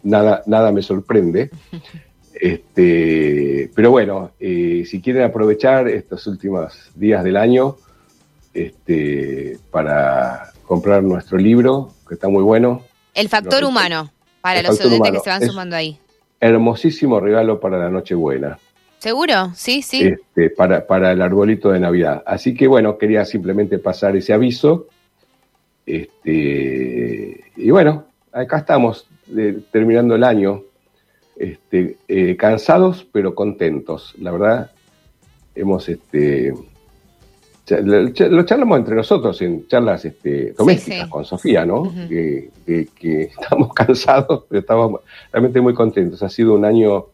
nada, 0.02 0.42
nada 0.46 0.72
me 0.72 0.82
sorprende. 0.82 1.50
Este, 2.34 3.70
pero 3.72 3.92
bueno, 3.92 4.32
eh, 4.40 4.82
si 4.84 5.00
quieren 5.00 5.22
aprovechar 5.22 5.86
estos 5.86 6.26
últimos 6.26 6.90
días 6.96 7.22
del 7.22 7.36
año 7.36 7.76
este, 8.52 9.58
para 9.70 10.50
comprar 10.66 11.04
nuestro 11.04 11.38
libro, 11.38 11.92
que 12.08 12.14
está 12.14 12.28
muy 12.28 12.42
bueno. 12.42 12.82
El 13.14 13.28
factor 13.28 13.62
humano. 13.62 14.10
Para 14.40 14.60
los 14.62 14.80
oyentes 14.80 15.12
que 15.12 15.20
se 15.20 15.30
van 15.30 15.46
sumando 15.46 15.76
ahí. 15.76 15.98
Hermosísimo 16.40 17.20
regalo 17.20 17.60
para 17.60 17.78
la 17.78 17.90
Nochebuena. 17.90 18.58
¿Seguro? 18.98 19.52
Sí, 19.54 19.82
sí. 19.82 20.02
Este, 20.02 20.50
para, 20.50 20.84
para 20.86 21.12
el 21.12 21.22
arbolito 21.22 21.70
de 21.70 21.78
Navidad. 21.78 22.24
Así 22.26 22.54
que 22.54 22.66
bueno, 22.66 22.98
quería 22.98 23.24
simplemente 23.24 23.78
pasar 23.78 24.16
ese 24.16 24.32
aviso. 24.32 24.88
Este, 25.84 27.44
y 27.56 27.70
bueno, 27.70 28.06
acá 28.32 28.58
estamos, 28.58 29.06
terminando 29.70 30.14
el 30.14 30.24
año. 30.24 30.62
Este, 31.34 31.96
eh, 32.08 32.36
cansados 32.36 33.06
pero 33.10 33.34
contentos. 33.34 34.14
La 34.18 34.30
verdad, 34.30 34.70
hemos 35.54 35.88
este, 35.88 36.54
lo 37.80 38.42
charlamos 38.44 38.78
entre 38.78 38.94
nosotros 38.94 39.40
en 39.42 39.66
charlas 39.66 40.04
este, 40.04 40.52
domésticas 40.52 41.08
con 41.08 41.24
Sofía, 41.24 41.64
¿no? 41.64 41.92
que, 42.08 42.50
estamos 43.30 43.72
cansados, 43.72 44.44
pero 44.48 44.60
estamos 44.60 45.00
realmente 45.32 45.60
muy 45.60 45.74
contentos. 45.74 46.22
Ha 46.22 46.28
sido 46.28 46.54
un 46.54 46.64
año 46.64 47.06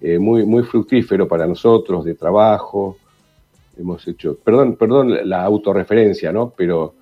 eh, 0.00 0.18
muy, 0.18 0.44
muy 0.44 0.62
fructífero 0.64 1.26
para 1.26 1.46
nosotros, 1.46 2.04
de 2.04 2.14
trabajo. 2.14 2.98
Hemos 3.78 4.06
hecho, 4.06 4.36
perdón, 4.36 4.76
perdón 4.76 5.28
la 5.28 5.42
autorreferencia, 5.42 6.32
¿no? 6.32 6.52
Pero 6.56 6.94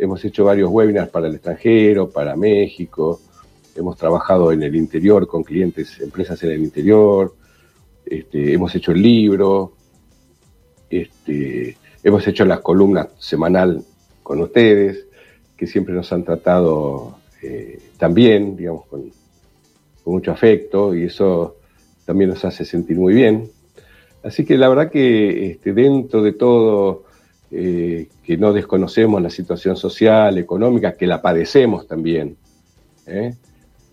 hemos 0.00 0.24
hecho 0.24 0.44
varios 0.44 0.70
webinars 0.70 1.10
para 1.10 1.28
el 1.28 1.34
extranjero, 1.34 2.10
para 2.10 2.36
México. 2.36 3.20
Hemos 3.76 3.96
trabajado 3.96 4.52
en 4.52 4.62
el 4.62 4.74
interior 4.74 5.26
con 5.26 5.42
clientes, 5.42 6.00
empresas 6.00 6.42
en 6.42 6.50
el 6.52 6.62
interior. 6.62 7.34
Este, 8.04 8.52
hemos 8.52 8.74
hecho 8.74 8.92
el 8.92 9.02
libro. 9.02 9.72
Este, 10.88 11.76
Hemos 12.02 12.26
hecho 12.26 12.46
las 12.46 12.60
columnas 12.60 13.08
semanal 13.18 13.84
con 14.22 14.40
ustedes, 14.40 15.06
que 15.54 15.66
siempre 15.66 15.92
nos 15.92 16.10
han 16.14 16.24
tratado 16.24 17.18
eh, 17.42 17.78
también, 17.98 18.56
digamos, 18.56 18.86
con, 18.86 19.10
mucho 20.06 20.32
afecto 20.32 20.92
y 20.92 21.04
eso 21.04 21.58
también 22.04 22.30
nos 22.30 22.44
hace 22.44 22.64
sentir 22.64 22.96
muy 22.96 23.14
bien. 23.14 23.48
Así 24.24 24.44
que 24.44 24.56
la 24.56 24.68
verdad 24.68 24.90
que 24.90 25.52
este, 25.52 25.72
dentro 25.72 26.22
de 26.22 26.32
todo, 26.32 27.04
eh, 27.52 28.08
que 28.22 28.36
no 28.36 28.52
desconocemos 28.52 29.20
la 29.20 29.30
situación 29.30 29.76
social, 29.76 30.38
económica, 30.38 30.92
que 30.92 31.06
la 31.06 31.20
padecemos 31.20 31.86
también, 31.86 32.36
¿eh? 33.06 33.34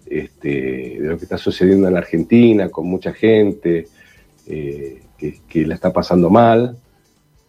este, 0.05 0.99
de 0.99 1.07
lo 1.07 1.17
que 1.17 1.23
está 1.23 1.39
sucediendo 1.39 1.87
en 1.87 1.93
la 1.93 1.99
Argentina, 1.99 2.69
con 2.69 2.87
mucha 2.87 3.13
gente 3.13 3.87
eh, 4.45 5.01
que, 5.17 5.65
la 5.65 5.73
está 5.73 5.91
pasando 5.91 6.29
mal. 6.29 6.77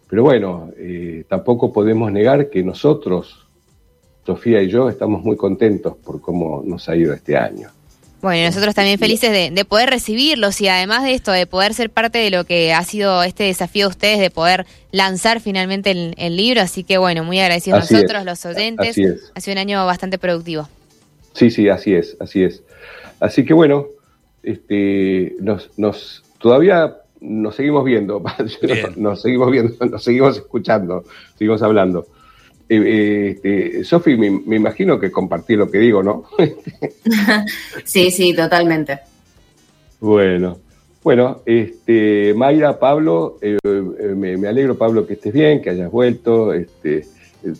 Pero 0.09 0.23
bueno, 0.23 0.71
tampoco 1.27 1.71
podemos 1.71 2.11
negar 2.11 2.49
que 2.49 2.63
nosotros, 2.63 3.47
Sofía 4.25 4.61
y 4.63 4.67
yo, 4.67 4.89
estamos 4.89 5.23
muy 5.23 5.37
contentos 5.37 5.95
por 5.97 6.19
cómo 6.19 6.63
nos 6.65 6.89
ha 6.89 6.95
ido 6.95 7.13
este 7.13 7.37
año. 7.37 7.69
Bueno, 8.21 8.47
nosotros 8.47 8.75
también 8.75 8.99
felices 8.99 9.31
de, 9.31 9.49
de, 9.49 9.65
poder 9.65 9.89
recibirlos 9.89 10.59
y 10.59 10.67
además 10.67 11.03
de 11.03 11.13
esto, 11.13 11.31
de 11.31 11.47
poder 11.47 11.73
ser 11.73 11.89
parte 11.89 12.17
de 12.17 12.29
lo 12.29 12.43
que 12.43 12.73
ha 12.73 12.83
sido 12.83 13.23
este 13.23 13.45
desafío 13.45 13.85
de 13.85 13.89
ustedes, 13.91 14.19
de 14.19 14.29
poder 14.29 14.65
lanzar 14.91 15.39
finalmente 15.39 15.91
el, 15.91 16.15
el 16.17 16.35
libro. 16.35 16.61
Así 16.61 16.83
que 16.83 16.97
bueno, 16.97 17.23
muy 17.23 17.39
agradecidos 17.39 17.83
Así 17.83 17.93
nosotros, 17.93 18.19
es. 18.19 18.25
los 18.25 18.45
oyentes. 18.45 18.89
Así 18.89 19.03
es. 19.03 19.31
Ha 19.35 19.39
sido 19.39 19.53
un 19.53 19.59
año 19.59 19.85
bastante 19.85 20.17
productivo. 20.17 20.67
Sí, 21.33 21.49
sí, 21.49 21.69
así 21.69 21.93
es, 21.93 22.17
así 22.19 22.43
es. 22.43 22.61
Así 23.21 23.45
que 23.45 23.53
bueno, 23.53 23.87
este, 24.43 25.35
nos, 25.39 25.69
nos 25.77 26.23
todavía 26.39 26.97
nos 27.21 27.55
seguimos 27.55 27.83
viendo, 27.83 28.21
nos, 28.39 28.97
nos 28.97 29.21
seguimos 29.21 29.51
viendo, 29.51 29.85
nos 29.89 30.03
seguimos 30.03 30.37
escuchando, 30.37 31.03
seguimos 31.37 31.61
hablando. 31.61 32.07
Eh, 32.71 33.31
este, 33.35 33.83
Sofi, 33.83 34.15
me, 34.15 34.29
me, 34.29 34.57
imagino 34.57 34.99
que 34.99 35.11
compartí 35.11 35.55
lo 35.55 35.71
que 35.71 35.79
digo, 35.79 36.03
¿no? 36.03 36.25
sí, 37.83 38.11
sí, 38.11 38.35
totalmente. 38.35 38.99
Bueno, 39.99 40.59
bueno, 41.03 41.41
este, 41.45 42.33
Mayra, 42.35 42.77
Pablo, 42.77 43.39
eh, 43.41 43.57
me, 44.15 44.37
me, 44.37 44.47
alegro, 44.47 44.77
Pablo, 44.77 45.07
que 45.07 45.13
estés 45.13 45.33
bien, 45.33 45.61
que 45.61 45.71
hayas 45.71 45.89
vuelto. 45.89 46.53
Este, 46.53 47.07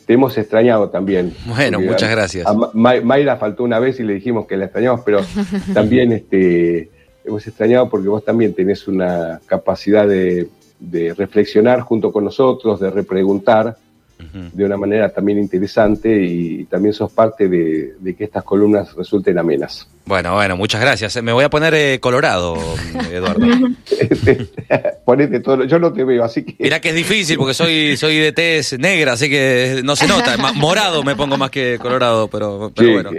te 0.06 0.13
hemos 0.13 0.38
extrañado 0.38 0.89
también. 0.89 1.34
Bueno, 1.48 1.80
muchas 1.80 2.12
gracias. 2.12 2.45
A 2.45 2.54
Mayra 2.74 3.38
faltó 3.38 3.63
una 3.63 3.80
vez 3.80 4.00
y 4.00 4.04
le 4.04 4.13
dijimos 4.13 4.45
que 4.45 4.58
la 4.58 4.65
extrañamos, 4.65 5.02
pero 5.04 5.22
también 5.74 6.12
este, 6.12 6.91
hemos 7.26 7.48
extrañado 7.48 7.89
porque 7.89 8.10
vos 8.10 8.24
también 8.24 8.54
tenés 8.54 8.88
una 8.88 9.39
capacidad 9.48 10.08
de, 10.08 10.50
de 10.80 11.13
reflexionar 11.13 11.82
junto 11.82 12.12
con 12.12 12.26
nosotros, 12.26 12.80
de 12.80 12.91
repreguntar 12.91 13.78
de 14.19 14.65
una 14.65 14.77
manera 14.77 15.10
también 15.10 15.38
interesante 15.38 16.21
y 16.23 16.65
también 16.65 16.93
sos 16.93 17.12
parte 17.12 17.47
de, 17.47 17.93
de, 17.99 18.15
que 18.15 18.25
estas 18.25 18.43
columnas 18.43 18.93
resulten 18.95 19.38
amenas. 19.39 19.88
Bueno, 20.05 20.34
bueno, 20.34 20.58
muchas 20.58 20.82
gracias. 20.82 21.21
Me 21.21 21.32
voy 21.32 21.43
a 21.43 21.49
poner 21.49 21.73
eh, 21.73 21.99
colorado, 21.99 22.58
Eduardo. 23.12 23.45
Ponete 25.05 25.39
todo, 25.39 25.63
yo 25.65 25.79
no 25.79 25.93
te 25.93 26.03
veo, 26.03 26.23
así 26.23 26.43
que... 26.43 26.55
Mirá 26.60 26.82
que 26.82 26.89
es 26.89 26.95
difícil 26.95 27.38
porque 27.38 27.53
soy, 27.53 27.95
soy 27.95 28.17
de 28.17 28.32
tez 28.32 28.77
negra, 28.77 29.13
así 29.13 29.29
que 29.29 29.82
no 29.84 29.95
se 29.95 30.08
nota. 30.08 30.36
Morado 30.55 31.03
me 31.03 31.15
pongo 31.15 31.38
más 31.38 31.51
que 31.51 31.77
colorado, 31.79 32.27
pero, 32.27 32.71
pero 32.75 32.88
sí, 32.88 32.93
bueno. 32.93 33.12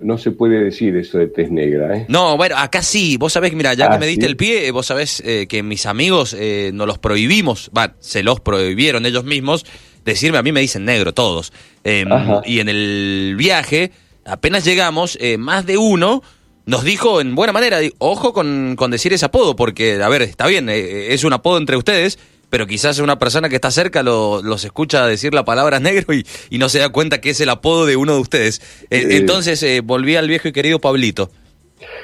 No 0.00 0.18
se 0.18 0.30
puede 0.30 0.62
decir 0.62 0.96
eso 0.96 1.18
de 1.18 1.26
tez 1.26 1.50
negra, 1.50 1.96
¿eh? 1.96 2.06
No, 2.08 2.36
bueno, 2.36 2.56
acá 2.56 2.82
sí. 2.82 3.16
Vos 3.16 3.32
sabés 3.32 3.52
mira, 3.52 3.74
ya 3.74 3.86
Ah, 3.86 3.92
que 3.92 3.98
me 3.98 4.06
diste 4.06 4.26
¿sí? 4.26 4.30
el 4.30 4.36
pie, 4.36 4.70
vos 4.70 4.86
sabés 4.86 5.22
eh, 5.24 5.46
que 5.48 5.62
mis 5.62 5.86
amigos 5.86 6.34
eh, 6.38 6.70
nos 6.72 6.86
los 6.86 6.98
prohibimos, 6.98 7.70
va, 7.76 7.94
se 8.00 8.22
los 8.22 8.40
prohibieron 8.40 9.06
ellos 9.06 9.24
mismos 9.24 9.64
decirme, 10.06 10.38
a 10.38 10.42
mí 10.42 10.52
me 10.52 10.60
dicen 10.60 10.84
negro 10.86 11.12
todos. 11.12 11.52
Eh, 11.84 12.06
y 12.46 12.60
en 12.60 12.68
el 12.68 13.34
viaje, 13.36 13.92
apenas 14.24 14.64
llegamos, 14.64 15.18
eh, 15.20 15.36
más 15.36 15.66
de 15.66 15.76
uno 15.76 16.22
nos 16.64 16.82
dijo 16.82 17.20
en 17.20 17.34
buena 17.34 17.52
manera, 17.52 17.78
ojo 17.98 18.32
con, 18.32 18.74
con 18.76 18.90
decir 18.90 19.12
ese 19.12 19.26
apodo, 19.26 19.54
porque, 19.54 20.02
a 20.02 20.08
ver, 20.08 20.22
está 20.22 20.46
bien, 20.46 20.68
eh, 20.68 21.12
es 21.14 21.22
un 21.22 21.32
apodo 21.32 21.58
entre 21.58 21.76
ustedes, 21.76 22.18
pero 22.50 22.66
quizás 22.66 22.98
una 22.98 23.18
persona 23.18 23.48
que 23.48 23.56
está 23.56 23.70
cerca 23.70 24.02
lo, 24.02 24.42
los 24.42 24.64
escucha 24.64 25.06
decir 25.06 25.34
la 25.34 25.44
palabra 25.44 25.78
negro 25.80 26.14
y, 26.14 26.26
y, 26.50 26.58
no 26.58 26.68
se 26.68 26.78
da 26.78 26.88
cuenta 26.88 27.20
que 27.20 27.30
es 27.30 27.40
el 27.40 27.50
apodo 27.50 27.86
de 27.86 27.96
uno 27.96 28.14
de 28.14 28.20
ustedes. 28.20 28.62
Eh, 28.90 29.08
entonces 29.10 29.64
volví 29.84 30.16
al 30.16 30.28
viejo 30.28 30.48
y 30.48 30.52
querido 30.52 30.80
Pablito. 30.80 31.30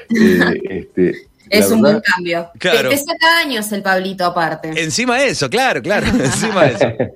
este, 0.09 1.27
es 1.49 1.69
un 1.69 1.81
buen 1.81 1.99
cambio. 1.99 2.49
Claro. 2.57 2.89
Te, 2.89 2.95
te 2.95 3.03
saca 3.03 3.39
años 3.39 3.71
el 3.71 3.81
Pablito 3.81 4.25
aparte. 4.25 4.71
Encima 4.81 5.17
de 5.17 5.29
eso, 5.29 5.49
claro, 5.49 5.81
claro, 5.81 6.07
encima 6.23 6.65
de 6.65 6.73
eso. 6.73 7.13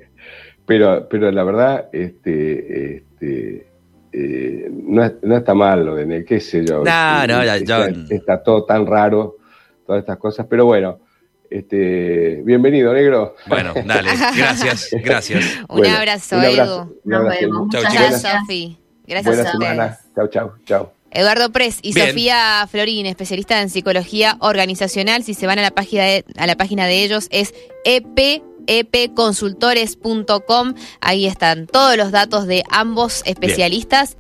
Pero, 0.67 1.07
pero 1.09 1.31
la 1.31 1.43
verdad, 1.45 1.89
este, 1.93 2.97
este 2.97 3.67
eh, 4.11 4.69
no, 4.69 5.09
no, 5.21 5.37
está 5.37 5.53
mal 5.53 5.85
lo 5.85 5.95
de 5.95 6.25
qué 6.25 6.41
sé 6.41 6.65
yo. 6.65 6.83
No, 6.83 7.21
este, 7.21 7.27
no, 7.27 7.43
ya, 7.43 7.55
está, 8.09 8.43
todo 8.43 8.65
tan 8.65 8.85
raro, 8.85 9.37
todas 9.85 10.01
estas 10.01 10.17
cosas, 10.17 10.45
pero 10.49 10.65
bueno. 10.65 10.99
Este, 11.49 12.41
bienvenido, 12.43 12.93
negro. 12.93 13.35
Bueno, 13.47 13.73
dale, 13.85 14.09
gracias, 14.35 14.89
gracias. 15.01 15.45
un, 15.69 15.77
bueno, 15.77 15.95
abrazo, 15.95 16.35
un 16.35 16.43
abrazo, 16.43 16.61
Edu. 16.61 16.99
Nos 17.05 17.29
vemos. 17.29 17.69
Chau, 17.71 17.81
gracias, 17.83 18.21
Sofi. 18.21 18.77
Gracias 19.07 19.39
a 19.39 19.53
ustedes. 19.53 19.97
Chau, 20.13 20.27
chau, 20.27 20.53
chau. 20.65 20.91
Eduardo 21.11 21.49
Pres 21.53 21.79
y 21.81 21.93
Bien. 21.93 22.09
Sofía 22.09 22.67
Florín, 22.69 23.05
especialista 23.05 23.61
en 23.61 23.69
psicología 23.69 24.35
organizacional. 24.41 25.23
Si 25.23 25.33
se 25.33 25.47
van 25.47 25.59
a 25.59 25.61
la 25.61 25.71
página 25.71 26.03
de, 26.03 26.25
a 26.37 26.45
la 26.45 26.57
página 26.57 26.85
de 26.85 27.03
ellos 27.05 27.29
es 27.31 27.53
EP 27.85 28.43
epconsultores.com. 28.67 30.73
Ahí 31.01 31.25
están 31.25 31.67
todos 31.67 31.97
los 31.97 32.11
datos 32.11 32.47
de 32.47 32.63
ambos 32.69 33.21
especialistas. 33.25 34.17